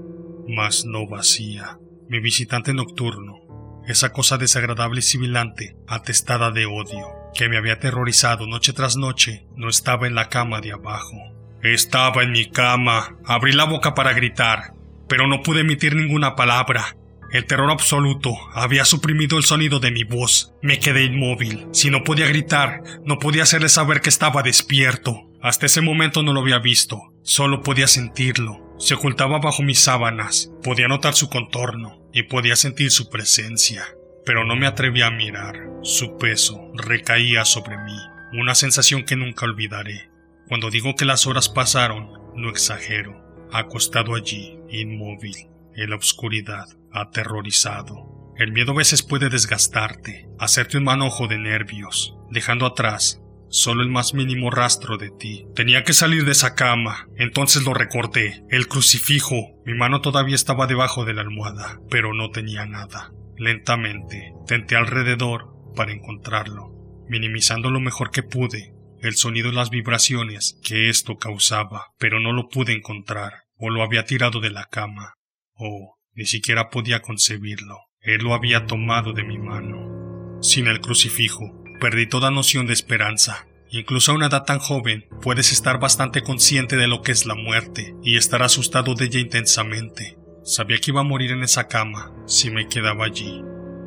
mas 0.47 0.85
no 0.85 1.07
vacía. 1.07 1.79
Mi 2.07 2.19
visitante 2.19 2.73
nocturno, 2.73 3.39
esa 3.87 4.11
cosa 4.11 4.37
desagradable 4.37 4.99
y 4.99 5.03
sibilante, 5.03 5.75
atestada 5.87 6.51
de 6.51 6.65
odio, 6.65 7.07
que 7.33 7.49
me 7.49 7.57
había 7.57 7.73
aterrorizado 7.73 8.47
noche 8.47 8.73
tras 8.73 8.97
noche, 8.97 9.45
no 9.55 9.69
estaba 9.69 10.07
en 10.07 10.15
la 10.15 10.29
cama 10.29 10.61
de 10.61 10.73
abajo. 10.73 11.15
Estaba 11.61 12.23
en 12.23 12.31
mi 12.31 12.49
cama. 12.49 13.17
Abrí 13.25 13.51
la 13.51 13.65
boca 13.65 13.95
para 13.95 14.13
gritar, 14.13 14.73
pero 15.07 15.27
no 15.27 15.41
pude 15.41 15.61
emitir 15.61 15.95
ninguna 15.95 16.35
palabra. 16.35 16.95
El 17.31 17.45
terror 17.45 17.71
absoluto 17.71 18.37
había 18.53 18.85
suprimido 18.85 19.37
el 19.37 19.43
sonido 19.43 19.79
de 19.79 19.91
mi 19.91 20.03
voz. 20.03 20.53
Me 20.61 20.79
quedé 20.79 21.03
inmóvil. 21.03 21.67
Si 21.71 21.89
no 21.89 22.03
podía 22.03 22.27
gritar, 22.27 22.83
no 23.03 23.17
podía 23.17 23.43
hacerle 23.43 23.69
saber 23.69 24.01
que 24.01 24.09
estaba 24.09 24.43
despierto. 24.43 25.29
Hasta 25.41 25.65
ese 25.65 25.81
momento 25.81 26.23
no 26.23 26.33
lo 26.33 26.41
había 26.41 26.59
visto, 26.59 27.13
solo 27.23 27.61
podía 27.61 27.87
sentirlo. 27.87 28.64
Se 28.77 28.93
ocultaba 28.93 29.39
bajo 29.39 29.63
mis 29.63 29.79
sábanas, 29.79 30.51
podía 30.61 30.87
notar 30.87 31.13
su 31.13 31.29
contorno 31.29 32.01
y 32.11 32.23
podía 32.23 32.55
sentir 32.55 32.91
su 32.91 33.09
presencia, 33.09 33.85
pero 34.25 34.45
no 34.45 34.55
me 34.55 34.67
atreví 34.67 35.01
a 35.01 35.11
mirar. 35.11 35.55
Su 35.81 36.17
peso 36.17 36.71
recaía 36.73 37.45
sobre 37.45 37.77
mí, 37.77 37.97
una 38.33 38.53
sensación 38.53 39.05
que 39.05 39.15
nunca 39.15 39.45
olvidaré. 39.45 40.09
Cuando 40.47 40.69
digo 40.69 40.95
que 40.95 41.05
las 41.05 41.25
horas 41.25 41.47
pasaron, 41.47 42.11
no 42.35 42.49
exagero, 42.49 43.47
acostado 43.51 44.13
allí, 44.13 44.59
inmóvil, 44.69 45.49
en 45.75 45.89
la 45.89 45.95
oscuridad, 45.95 46.65
aterrorizado. 46.91 48.33
El 48.37 48.51
miedo 48.51 48.73
a 48.73 48.75
veces 48.75 49.03
puede 49.03 49.29
desgastarte, 49.29 50.27
hacerte 50.37 50.77
un 50.77 50.83
manojo 50.83 51.27
de 51.27 51.37
nervios, 51.37 52.17
dejando 52.29 52.65
atrás 52.65 53.21
solo 53.55 53.83
el 53.83 53.89
más 53.89 54.13
mínimo 54.13 54.51
rastro 54.51 54.97
de 54.97 55.11
ti. 55.11 55.47
Tenía 55.55 55.83
que 55.83 55.93
salir 55.93 56.25
de 56.25 56.33
esa 56.33 56.55
cama, 56.55 57.07
entonces 57.17 57.63
lo 57.63 57.73
recordé. 57.73 58.43
El 58.49 58.67
crucifijo. 58.67 59.35
Mi 59.65 59.73
mano 59.73 60.01
todavía 60.01 60.35
estaba 60.35 60.67
debajo 60.67 61.05
de 61.05 61.13
la 61.13 61.21
almohada, 61.21 61.79
pero 61.89 62.13
no 62.13 62.29
tenía 62.31 62.65
nada. 62.65 63.11
Lentamente, 63.37 64.33
tenté 64.45 64.75
alrededor 64.75 65.53
para 65.75 65.93
encontrarlo, 65.93 66.71
minimizando 67.07 67.71
lo 67.71 67.79
mejor 67.79 68.11
que 68.11 68.23
pude 68.23 68.73
el 69.01 69.15
sonido 69.15 69.49
y 69.49 69.55
las 69.55 69.69
vibraciones 69.69 70.59
que 70.63 70.89
esto 70.89 71.17
causaba, 71.17 71.93
pero 71.99 72.19
no 72.19 72.33
lo 72.33 72.49
pude 72.49 72.73
encontrar, 72.73 73.43
o 73.55 73.69
lo 73.69 73.83
había 73.83 74.05
tirado 74.05 74.39
de 74.39 74.49
la 74.49 74.65
cama, 74.65 75.13
o 75.53 75.97
ni 76.13 76.25
siquiera 76.25 76.69
podía 76.69 77.01
concebirlo. 77.01 77.77
Él 77.99 78.21
lo 78.23 78.33
había 78.33 78.65
tomado 78.65 79.13
de 79.13 79.23
mi 79.23 79.37
mano. 79.37 80.39
Sin 80.41 80.67
el 80.67 80.79
crucifijo, 80.79 81.63
perdí 81.79 82.07
toda 82.07 82.31
noción 82.31 82.67
de 82.67 82.73
esperanza. 82.73 83.47
Incluso 83.69 84.11
a 84.11 84.15
una 84.15 84.27
edad 84.27 84.43
tan 84.43 84.59
joven, 84.59 85.05
puedes 85.21 85.51
estar 85.51 85.79
bastante 85.79 86.21
consciente 86.21 86.77
de 86.77 86.87
lo 86.87 87.01
que 87.01 87.11
es 87.11 87.25
la 87.25 87.35
muerte 87.35 87.95
y 88.03 88.17
estar 88.17 88.43
asustado 88.43 88.95
de 88.95 89.05
ella 89.05 89.19
intensamente. 89.19 90.17
Sabía 90.43 90.77
que 90.77 90.91
iba 90.91 91.01
a 91.01 91.03
morir 91.03 91.31
en 91.31 91.43
esa 91.43 91.67
cama 91.67 92.13
si 92.27 92.51
me 92.51 92.67
quedaba 92.67 93.05
allí, 93.05 93.41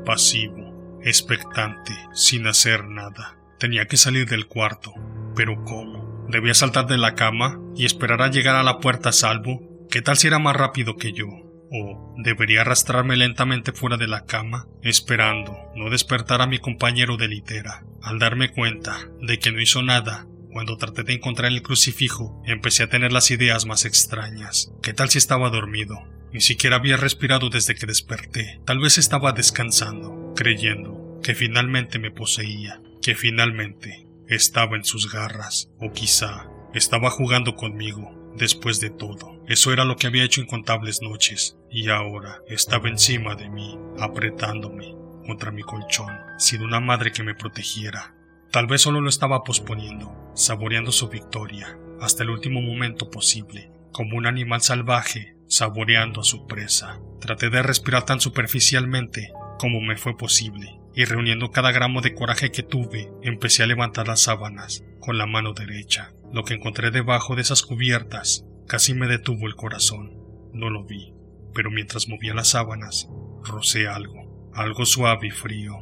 pasivo, 0.04 1.00
expectante, 1.04 1.92
sin 2.12 2.46
hacer 2.46 2.84
nada. 2.84 3.38
Tenía 3.58 3.86
que 3.86 3.96
salir 3.96 4.28
del 4.28 4.46
cuarto, 4.46 4.92
pero 5.34 5.64
¿cómo? 5.64 6.26
Debía 6.28 6.54
saltar 6.54 6.86
de 6.86 6.98
la 6.98 7.14
cama 7.14 7.58
y 7.74 7.86
esperar 7.86 8.20
a 8.22 8.30
llegar 8.30 8.56
a 8.56 8.62
la 8.62 8.80
puerta 8.80 9.10
a 9.10 9.12
salvo. 9.12 9.86
¿Qué 9.90 10.02
tal 10.02 10.16
si 10.16 10.26
era 10.26 10.38
más 10.38 10.56
rápido 10.56 10.96
que 10.96 11.12
yo? 11.12 11.26
¿O 11.70 12.14
debería 12.16 12.62
arrastrarme 12.62 13.16
lentamente 13.16 13.72
fuera 13.72 13.96
de 13.96 14.08
la 14.08 14.24
cama, 14.24 14.66
esperando 14.82 15.56
no 15.74 15.90
despertar 15.90 16.40
a 16.40 16.46
mi 16.46 16.58
compañero 16.58 17.16
de 17.16 17.28
litera? 17.28 17.84
Al 18.02 18.18
darme 18.18 18.50
cuenta 18.50 18.96
de 19.20 19.38
que 19.38 19.52
no 19.52 19.60
hizo 19.60 19.82
nada, 19.82 20.26
cuando 20.50 20.78
traté 20.78 21.02
de 21.02 21.14
encontrar 21.14 21.52
el 21.52 21.62
crucifijo, 21.62 22.42
empecé 22.46 22.82
a 22.82 22.88
tener 22.88 23.12
las 23.12 23.30
ideas 23.30 23.66
más 23.66 23.84
extrañas. 23.84 24.72
¿Qué 24.82 24.94
tal 24.94 25.10
si 25.10 25.18
estaba 25.18 25.50
dormido? 25.50 25.96
Ni 26.32 26.40
siquiera 26.40 26.76
había 26.76 26.96
respirado 26.96 27.50
desde 27.50 27.74
que 27.74 27.86
desperté. 27.86 28.60
Tal 28.64 28.78
vez 28.78 28.98
estaba 28.98 29.32
descansando, 29.32 30.32
creyendo 30.34 31.20
que 31.22 31.34
finalmente 31.34 31.98
me 31.98 32.10
poseía, 32.10 32.80
que 33.02 33.14
finalmente 33.14 34.06
estaba 34.26 34.76
en 34.76 34.84
sus 34.84 35.12
garras, 35.12 35.70
o 35.78 35.92
quizá 35.92 36.46
estaba 36.74 37.10
jugando 37.10 37.54
conmigo. 37.54 38.17
Después 38.36 38.80
de 38.80 38.90
todo, 38.90 39.42
eso 39.46 39.72
era 39.72 39.84
lo 39.84 39.96
que 39.96 40.06
había 40.06 40.24
hecho 40.24 40.40
incontables 40.40 41.02
noches, 41.02 41.56
y 41.70 41.90
ahora 41.90 42.42
estaba 42.46 42.88
encima 42.88 43.34
de 43.34 43.48
mí, 43.48 43.78
apretándome 43.98 44.94
contra 45.26 45.50
mi 45.50 45.62
colchón, 45.62 46.14
sin 46.38 46.62
una 46.62 46.80
madre 46.80 47.12
que 47.12 47.22
me 47.22 47.34
protegiera. 47.34 48.14
Tal 48.50 48.66
vez 48.66 48.80
solo 48.80 49.00
lo 49.00 49.08
estaba 49.08 49.42
posponiendo, 49.44 50.14
saboreando 50.34 50.92
su 50.92 51.08
victoria, 51.08 51.78
hasta 52.00 52.22
el 52.22 52.30
último 52.30 52.62
momento 52.62 53.10
posible, 53.10 53.70
como 53.92 54.16
un 54.16 54.26
animal 54.26 54.62
salvaje 54.62 55.34
saboreando 55.48 56.20
a 56.20 56.24
su 56.24 56.46
presa. 56.46 57.00
Traté 57.20 57.50
de 57.50 57.62
respirar 57.62 58.04
tan 58.04 58.20
superficialmente 58.20 59.32
como 59.58 59.80
me 59.80 59.96
fue 59.96 60.16
posible, 60.16 60.78
y 60.94 61.04
reuniendo 61.04 61.50
cada 61.50 61.72
gramo 61.72 62.00
de 62.00 62.14
coraje 62.14 62.50
que 62.50 62.62
tuve, 62.62 63.10
empecé 63.22 63.62
a 63.62 63.66
levantar 63.66 64.08
las 64.08 64.20
sábanas 64.20 64.84
con 65.00 65.18
la 65.18 65.26
mano 65.26 65.52
derecha. 65.52 66.12
Lo 66.32 66.44
que 66.44 66.54
encontré 66.54 66.90
debajo 66.90 67.36
de 67.36 67.42
esas 67.42 67.62
cubiertas 67.62 68.44
casi 68.66 68.92
me 68.92 69.06
detuvo 69.06 69.46
el 69.46 69.54
corazón. 69.54 70.12
No 70.52 70.68
lo 70.68 70.84
vi, 70.84 71.14
pero 71.54 71.70
mientras 71.70 72.08
movía 72.08 72.34
las 72.34 72.48
sábanas, 72.48 73.08
rocé 73.42 73.88
algo, 73.88 74.50
algo 74.54 74.84
suave 74.84 75.28
y 75.28 75.30
frío, 75.30 75.74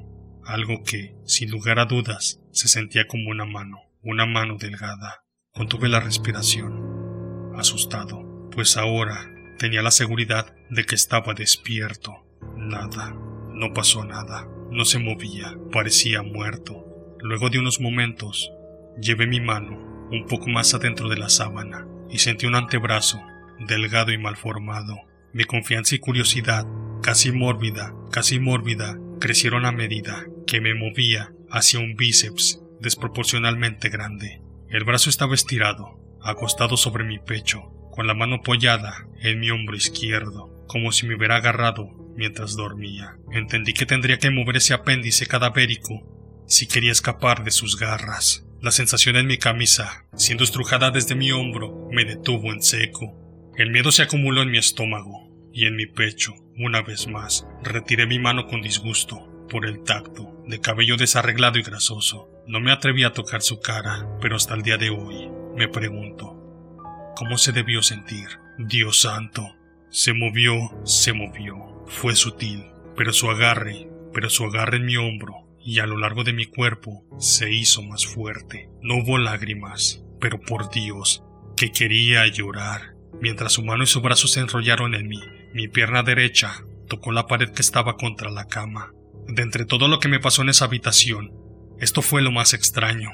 algo 0.44 0.84
que, 0.84 1.16
sin 1.24 1.50
lugar 1.50 1.80
a 1.80 1.86
dudas, 1.86 2.40
se 2.52 2.68
sentía 2.68 3.08
como 3.08 3.30
una 3.30 3.44
mano, 3.44 3.78
una 4.02 4.24
mano 4.24 4.56
delgada. 4.56 5.24
Contuve 5.52 5.88
la 5.88 5.98
respiración, 5.98 7.52
asustado, 7.56 8.48
pues 8.52 8.76
ahora 8.76 9.28
tenía 9.58 9.82
la 9.82 9.90
seguridad 9.90 10.54
de 10.70 10.84
que 10.84 10.94
estaba 10.94 11.34
despierto. 11.34 12.12
Nada, 12.56 13.16
no 13.52 13.72
pasó 13.74 14.04
nada. 14.04 14.48
No 14.70 14.84
se 14.84 14.98
movía, 14.98 15.56
parecía 15.72 16.22
muerto. 16.22 17.16
Luego 17.20 17.50
de 17.50 17.58
unos 17.58 17.80
momentos, 17.80 18.52
llevé 19.00 19.26
mi 19.26 19.40
mano 19.40 19.95
un 20.10 20.26
poco 20.26 20.48
más 20.48 20.74
adentro 20.74 21.08
de 21.08 21.16
la 21.16 21.28
sábana 21.28 21.86
y 22.10 22.18
sentí 22.18 22.46
un 22.46 22.54
antebrazo, 22.54 23.20
delgado 23.66 24.12
y 24.12 24.18
mal 24.18 24.36
formado. 24.36 24.96
Mi 25.32 25.44
confianza 25.44 25.94
y 25.94 25.98
curiosidad, 25.98 26.66
casi 27.02 27.32
mórbida, 27.32 27.94
casi 28.10 28.38
mórbida, 28.38 28.98
crecieron 29.20 29.66
a 29.66 29.72
medida 29.72 30.26
que 30.46 30.60
me 30.60 30.74
movía 30.74 31.32
hacia 31.50 31.80
un 31.80 31.96
bíceps 31.96 32.60
desproporcionalmente 32.80 33.88
grande. 33.88 34.40
El 34.68 34.84
brazo 34.84 35.10
estaba 35.10 35.34
estirado, 35.34 35.98
acostado 36.22 36.76
sobre 36.76 37.04
mi 37.04 37.18
pecho, 37.18 37.72
con 37.90 38.06
la 38.06 38.14
mano 38.14 38.36
apoyada 38.36 39.06
en 39.20 39.40
mi 39.40 39.50
hombro 39.50 39.76
izquierdo, 39.76 40.64
como 40.66 40.92
si 40.92 41.06
me 41.06 41.16
hubiera 41.16 41.36
agarrado 41.36 41.88
mientras 42.16 42.56
dormía. 42.56 43.16
Entendí 43.32 43.72
que 43.72 43.86
tendría 43.86 44.18
que 44.18 44.30
mover 44.30 44.56
ese 44.56 44.74
apéndice 44.74 45.26
cadavérico 45.26 46.44
si 46.46 46.66
quería 46.66 46.92
escapar 46.92 47.44
de 47.44 47.50
sus 47.50 47.78
garras. 47.78 48.45
La 48.66 48.72
sensación 48.72 49.14
en 49.14 49.28
mi 49.28 49.38
camisa, 49.38 50.06
siendo 50.16 50.42
estrujada 50.42 50.90
desde 50.90 51.14
mi 51.14 51.30
hombro, 51.30 51.88
me 51.92 52.04
detuvo 52.04 52.52
en 52.52 52.60
seco. 52.60 53.14
El 53.56 53.70
miedo 53.70 53.92
se 53.92 54.02
acumuló 54.02 54.42
en 54.42 54.50
mi 54.50 54.58
estómago 54.58 55.30
y 55.52 55.66
en 55.66 55.76
mi 55.76 55.86
pecho. 55.86 56.34
Una 56.58 56.82
vez 56.82 57.06
más, 57.06 57.46
retiré 57.62 58.08
mi 58.08 58.18
mano 58.18 58.48
con 58.48 58.62
disgusto 58.62 59.46
por 59.48 59.66
el 59.66 59.84
tacto, 59.84 60.42
de 60.48 60.60
cabello 60.60 60.96
desarreglado 60.96 61.60
y 61.60 61.62
grasoso. 61.62 62.28
No 62.48 62.58
me 62.58 62.72
atreví 62.72 63.04
a 63.04 63.12
tocar 63.12 63.40
su 63.40 63.60
cara, 63.60 64.04
pero 64.20 64.34
hasta 64.34 64.54
el 64.54 64.62
día 64.62 64.78
de 64.78 64.90
hoy 64.90 65.30
me 65.54 65.68
pregunto, 65.68 66.74
¿cómo 67.14 67.38
se 67.38 67.52
debió 67.52 67.84
sentir? 67.84 68.26
Dios 68.58 69.02
santo. 69.02 69.46
Se 69.90 70.12
movió, 70.12 70.56
se 70.84 71.12
movió. 71.12 71.84
Fue 71.86 72.16
sutil, 72.16 72.64
pero 72.96 73.12
su 73.12 73.30
agarre, 73.30 73.88
pero 74.12 74.28
su 74.28 74.42
agarre 74.42 74.78
en 74.78 74.86
mi 74.86 74.96
hombro 74.96 75.45
y 75.66 75.80
a 75.80 75.86
lo 75.86 75.98
largo 75.98 76.22
de 76.22 76.32
mi 76.32 76.46
cuerpo 76.46 77.04
se 77.18 77.52
hizo 77.52 77.82
más 77.82 78.06
fuerte. 78.06 78.70
No 78.82 78.98
hubo 78.98 79.18
lágrimas, 79.18 80.04
pero 80.20 80.40
por 80.40 80.70
Dios, 80.70 81.24
que 81.56 81.72
quería 81.72 82.24
llorar. 82.28 82.94
Mientras 83.20 83.54
su 83.54 83.64
mano 83.64 83.82
y 83.82 83.88
su 83.88 84.00
brazo 84.00 84.28
se 84.28 84.38
enrollaron 84.38 84.94
en 84.94 85.08
mí, 85.08 85.20
mi 85.54 85.66
pierna 85.66 86.04
derecha 86.04 86.64
tocó 86.88 87.10
la 87.10 87.26
pared 87.26 87.50
que 87.50 87.62
estaba 87.62 87.96
contra 87.96 88.30
la 88.30 88.46
cama. 88.46 88.92
De 89.26 89.42
entre 89.42 89.64
todo 89.64 89.88
lo 89.88 89.98
que 89.98 90.06
me 90.06 90.20
pasó 90.20 90.42
en 90.42 90.50
esa 90.50 90.66
habitación, 90.66 91.32
esto 91.80 92.00
fue 92.00 92.22
lo 92.22 92.30
más 92.30 92.54
extraño. 92.54 93.10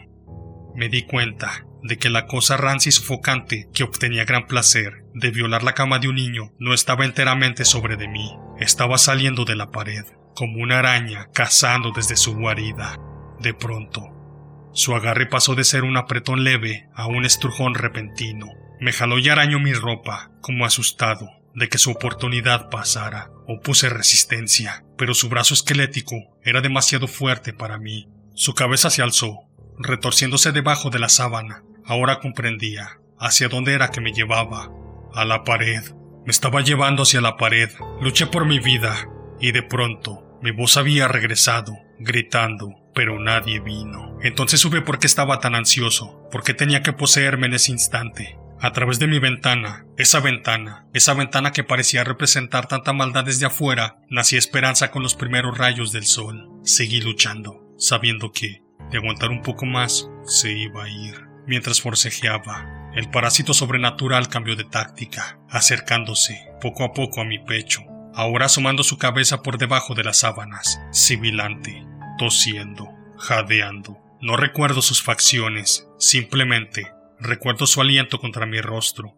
Me 0.75 0.91
di 0.91 1.05
cuenta 1.05 1.65
de 1.83 1.97
que 1.97 2.11
la 2.11 2.27
cosa 2.27 2.59
rancia 2.59 2.91
y 2.91 2.93
sofocante 2.93 3.69
que 3.73 3.83
obtenía 3.83 4.27
gran 4.27 4.47
placer 4.47 5.05
de 5.15 5.31
violar 5.31 5.63
la 5.63 5.73
cama 5.73 5.99
de 6.01 6.09
un 6.09 6.17
niño 6.17 6.53
no 6.59 6.75
estaba 6.75 7.07
enteramente 7.07 7.65
sobre 7.65 7.97
de 7.97 8.09
mí, 8.09 8.31
estaba 8.61 8.99
saliendo 8.99 9.47
de 9.47 9.57
la 9.57 9.71
pared, 9.71 10.05
como 10.35 10.63
una 10.63 10.79
araña 10.79 11.29
cazando 11.33 11.93
desde 11.95 12.17
su 12.17 12.35
guarida. 12.35 12.99
De 13.41 13.55
pronto, 13.55 14.71
su 14.73 14.95
agarre 14.95 15.27
pasó 15.27 15.55
de 15.55 15.65
ser 15.65 15.85
un 15.85 15.97
apretón 15.97 16.45
leve 16.45 16.89
a 16.95 17.07
un 17.07 17.25
estrujón 17.25 17.75
repentino. 17.75 18.47
Me 18.81 18.93
jaló 18.93 19.19
y 19.19 19.29
arañó 19.29 19.59
mi 19.61 19.73
ropa, 19.73 20.31
como 20.41 20.65
asustado 20.65 21.29
de 21.55 21.69
que 21.69 21.79
su 21.79 21.91
oportunidad 21.91 22.71
pasara. 22.71 23.31
Opuse 23.47 23.89
resistencia, 23.89 24.85
pero 24.97 25.15
su 25.15 25.29
brazo 25.29 25.55
esquelético 25.55 26.17
era 26.43 26.61
demasiado 26.61 27.09
fuerte 27.09 27.53
para 27.53 27.79
mí. 27.79 28.09
Su 28.35 28.55
cabeza 28.55 28.91
se 28.91 29.03
alzó, 29.03 29.41
retorciéndose 29.79 30.53
debajo 30.53 30.91
de 30.91 30.99
la 30.99 31.09
sábana. 31.09 31.63
Ahora 31.85 32.21
comprendía 32.21 32.99
hacia 33.19 33.49
dónde 33.49 33.75
era 33.75 33.91
que 33.91 34.01
me 34.01 34.13
llevaba. 34.13 34.71
A 35.15 35.25
la 35.25 35.45
pared. 35.45 35.83
Me 36.25 36.31
estaba 36.31 36.63
llevando 36.63 37.03
hacia 37.03 37.21
la 37.21 37.37
pared. 37.37 37.71
Luché 38.01 38.27
por 38.27 38.47
mi 38.47 38.61
vida. 38.61 39.07
Y 39.43 39.51
de 39.51 39.65
pronto, 39.65 40.39
mi 40.41 40.53
voz 40.53 40.77
había 40.77 41.09
regresado, 41.09 41.77
gritando, 41.99 42.77
pero 42.95 43.19
nadie 43.19 43.59
vino. 43.59 44.17
Entonces 44.23 44.61
supe 44.61 44.83
por 44.83 45.01
qué 45.01 45.09
estaba 45.09 45.41
tan 45.41 45.57
ansioso, 45.57 46.29
por 46.31 46.45
qué 46.45 46.55
tenía 46.55 46.83
que 46.83 46.93
poseerme 46.93 47.49
en 47.49 47.55
ese 47.55 47.73
instante. 47.73 48.39
A 48.61 48.73
través 48.73 49.01
de 49.01 49.09
mi 49.09 49.19
ventana, 49.19 49.85
esa 49.99 50.21
ventana, 50.21 50.87
esa 50.95 51.15
ventana 51.15 51.51
que 51.51 51.65
parecía 51.65 52.05
representar 52.05 52.69
tanta 52.69 52.93
maldad 52.93 53.25
desde 53.25 53.47
afuera, 53.47 53.97
nací 54.09 54.37
esperanza 54.37 54.93
con 54.93 55.03
los 55.03 55.17
primeros 55.17 55.59
rayos 55.59 55.91
del 55.91 56.05
sol. 56.05 56.49
Seguí 56.63 57.01
luchando, 57.01 57.75
sabiendo 57.77 58.31
que, 58.31 58.63
de 58.93 58.99
aguantar 58.99 59.31
un 59.31 59.43
poco 59.43 59.67
más, 59.67 60.09
se 60.25 60.53
iba 60.53 60.85
a 60.85 60.89
ir. 60.89 61.17
Mientras 61.49 61.81
forcejeaba, 61.81 62.93
el 62.95 63.11
parásito 63.11 63.55
sobrenatural 63.55 64.29
cambió 64.29 64.55
de 64.55 64.63
táctica, 64.63 65.41
acercándose 65.51 66.47
poco 66.61 66.85
a 66.85 66.93
poco 66.93 67.21
a 67.21 67.25
mi 67.25 67.41
pecho, 67.41 67.83
ahora 68.15 68.47
asomando 68.47 68.83
su 68.83 68.99
cabeza 68.99 69.43
por 69.43 69.59
debajo 69.59 69.95
de 69.95 70.05
las 70.05 70.19
sábanas, 70.19 70.81
sibilante, 70.91 71.85
tosiendo, 72.19 72.89
jadeando. 73.19 73.99
No 74.21 74.37
recuerdo 74.37 74.83
sus 74.83 75.03
facciones, 75.03 75.89
simplemente 75.99 76.93
recuerdo 77.19 77.67
su 77.67 77.81
aliento 77.81 78.19
contra 78.19 78.47
mi 78.47 78.61
rostro, 78.61 79.17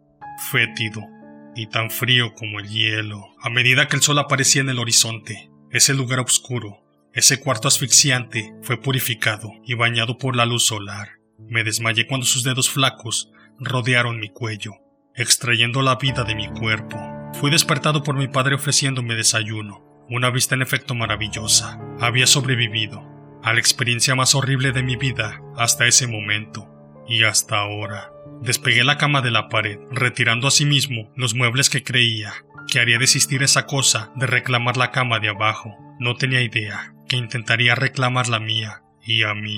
fétido 0.51 1.01
y 1.55 1.67
tan 1.67 1.89
frío 1.89 2.33
como 2.33 2.59
el 2.59 2.69
hielo. 2.69 3.25
A 3.41 3.49
medida 3.49 3.87
que 3.87 3.95
el 3.95 4.01
sol 4.01 4.19
aparecía 4.19 4.61
en 4.61 4.69
el 4.69 4.79
horizonte, 4.79 5.49
ese 5.71 5.93
lugar 5.93 6.19
oscuro, 6.19 6.83
ese 7.13 7.39
cuarto 7.39 7.67
asfixiante, 7.67 8.53
fue 8.61 8.81
purificado 8.81 9.51
y 9.65 9.73
bañado 9.73 10.17
por 10.17 10.35
la 10.35 10.45
luz 10.45 10.65
solar. 10.65 11.11
Me 11.39 11.63
desmayé 11.63 12.07
cuando 12.07 12.25
sus 12.25 12.43
dedos 12.43 12.69
flacos 12.69 13.31
rodearon 13.59 14.19
mi 14.19 14.29
cuello, 14.29 14.73
extrayendo 15.15 15.81
la 15.81 15.95
vida 15.95 16.23
de 16.23 16.35
mi 16.35 16.47
cuerpo. 16.47 17.14
Fui 17.45 17.51
despertado 17.51 18.01
por 18.01 18.15
mi 18.15 18.27
padre 18.27 18.55
ofreciéndome 18.55 19.13
desayuno, 19.13 19.83
una 20.09 20.31
vista 20.31 20.55
en 20.55 20.63
efecto 20.63 20.95
maravillosa. 20.95 21.79
Había 21.99 22.25
sobrevivido 22.25 23.03
a 23.43 23.53
la 23.53 23.59
experiencia 23.59 24.15
más 24.15 24.33
horrible 24.33 24.71
de 24.71 24.81
mi 24.81 24.95
vida 24.95 25.43
hasta 25.55 25.85
ese 25.85 26.07
momento 26.07 26.67
y 27.07 27.23
hasta 27.23 27.59
ahora. 27.59 28.09
Despegué 28.41 28.83
la 28.83 28.97
cama 28.97 29.21
de 29.21 29.29
la 29.29 29.47
pared, 29.47 29.77
retirando 29.91 30.47
asimismo 30.47 31.11
los 31.15 31.35
muebles 31.35 31.69
que 31.69 31.83
creía 31.83 32.33
que 32.67 32.79
haría 32.79 32.97
desistir 32.97 33.43
esa 33.43 33.67
cosa 33.67 34.11
de 34.15 34.25
reclamar 34.25 34.75
la 34.75 34.89
cama 34.89 35.19
de 35.19 35.29
abajo. 35.29 35.69
No 35.99 36.15
tenía 36.15 36.41
idea 36.41 36.95
que 37.07 37.15
intentaría 37.15 37.75
reclamar 37.75 38.27
la 38.27 38.39
mía 38.39 38.81
y 39.03 39.21
a 39.21 39.35
mí 39.35 39.55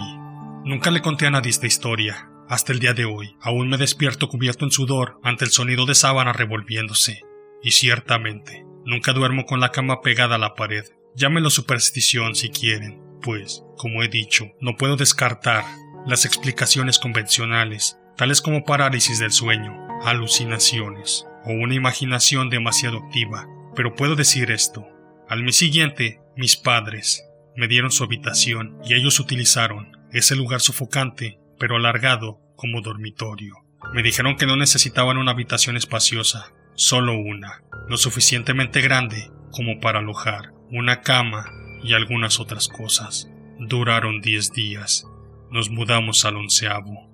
Nunca 0.65 0.91
le 0.91 1.01
conté 1.01 1.27
a 1.27 1.31
nadie 1.31 1.51
esta 1.51 1.67
historia. 1.67 2.29
Hasta 2.49 2.73
el 2.73 2.79
día 2.79 2.93
de 2.93 3.05
hoy, 3.05 3.37
aún 3.41 3.69
me 3.69 3.77
despierto 3.77 4.27
cubierto 4.27 4.65
en 4.65 4.71
sudor 4.71 5.21
ante 5.23 5.45
el 5.45 5.51
sonido 5.51 5.85
de 5.85 5.95
sábana 5.95 6.33
revolviéndose. 6.33 7.21
Y 7.63 7.71
ciertamente, 7.71 8.65
nunca 8.85 9.13
duermo 9.13 9.45
con 9.45 9.59
la 9.59 9.71
cama 9.71 10.01
pegada 10.01 10.35
a 10.35 10.39
la 10.39 10.55
pared. 10.55 10.85
Llámelo 11.15 11.49
superstición 11.49 12.35
si 12.35 12.49
quieren, 12.49 13.01
pues, 13.21 13.63
como 13.77 14.03
he 14.03 14.07
dicho, 14.07 14.51
no 14.61 14.75
puedo 14.75 14.95
descartar 14.95 15.63
las 16.05 16.25
explicaciones 16.25 16.99
convencionales, 16.99 17.97
tales 18.15 18.41
como 18.41 18.63
parálisis 18.63 19.19
del 19.19 19.31
sueño, 19.31 19.75
alucinaciones 20.03 21.25
o 21.43 21.51
una 21.51 21.75
imaginación 21.75 22.49
demasiado 22.49 22.99
activa. 22.99 23.47
Pero 23.75 23.95
puedo 23.95 24.15
decir 24.15 24.51
esto. 24.51 24.87
Al 25.27 25.43
mes 25.43 25.55
siguiente, 25.55 26.21
mis 26.35 26.55
padres 26.55 27.23
me 27.55 27.67
dieron 27.67 27.91
su 27.91 28.03
habitación 28.03 28.77
y 28.85 28.93
ellos 28.93 29.19
utilizaron 29.19 29.97
ese 30.11 30.35
lugar 30.35 30.61
sofocante 30.61 31.39
pero 31.59 31.77
alargado 31.77 32.39
como 32.55 32.81
dormitorio. 32.81 33.55
Me 33.93 34.03
dijeron 34.03 34.35
que 34.35 34.45
no 34.45 34.55
necesitaban 34.55 35.17
una 35.17 35.31
habitación 35.31 35.77
espaciosa, 35.77 36.51
solo 36.77 37.17
una, 37.17 37.63
lo 37.87 37.97
suficientemente 37.97 38.81
grande 38.81 39.31
como 39.51 39.79
para 39.79 39.97
alojar 39.99 40.53
una 40.71 41.01
cama 41.01 41.49
y 41.83 41.93
algunas 41.93 42.39
otras 42.39 42.67
cosas. 42.67 43.29
Duraron 43.59 44.21
diez 44.21 44.51
días. 44.51 45.05
Nos 45.49 45.71
mudamos 45.71 46.23
al 46.23 46.37
onceavo. 46.37 47.09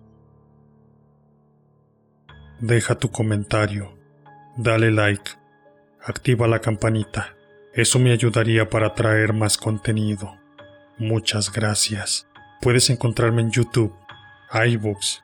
Deja 2.59 2.95
tu 2.95 3.09
comentario, 3.09 3.97
dale 4.57 4.91
like, 4.91 5.31
activa 6.03 6.47
la 6.47 6.59
campanita. 6.59 7.35
Eso 7.73 7.99
me 7.99 8.11
ayudaría 8.11 8.69
para 8.69 8.93
traer 8.93 9.31
más 9.31 9.57
contenido. 9.57 10.37
Muchas 10.97 11.51
gracias. 11.51 12.27
Puedes 12.61 12.89
encontrarme 12.89 13.41
en 13.41 13.51
YouTube 13.51 13.95
iVoox, 14.53 15.21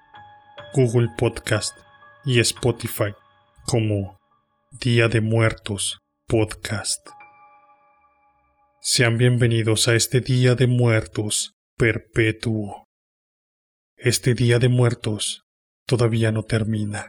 Google 0.74 1.10
Podcast 1.18 1.78
y 2.24 2.40
Spotify 2.40 3.14
como 3.66 4.19
Día 4.72 5.08
de 5.08 5.20
Muertos 5.20 5.98
Podcast. 6.28 7.10
Sean 8.82 9.18
bienvenidos 9.18 9.88
a 9.88 9.96
este 9.96 10.22
Día 10.22 10.54
de 10.54 10.68
Muertos 10.68 11.54
perpetuo. 11.76 12.86
Este 13.98 14.36
Día 14.36 14.60
de 14.60 14.70
Muertos 14.70 15.42
todavía 15.88 16.32
no 16.32 16.44
termina. 16.44 17.08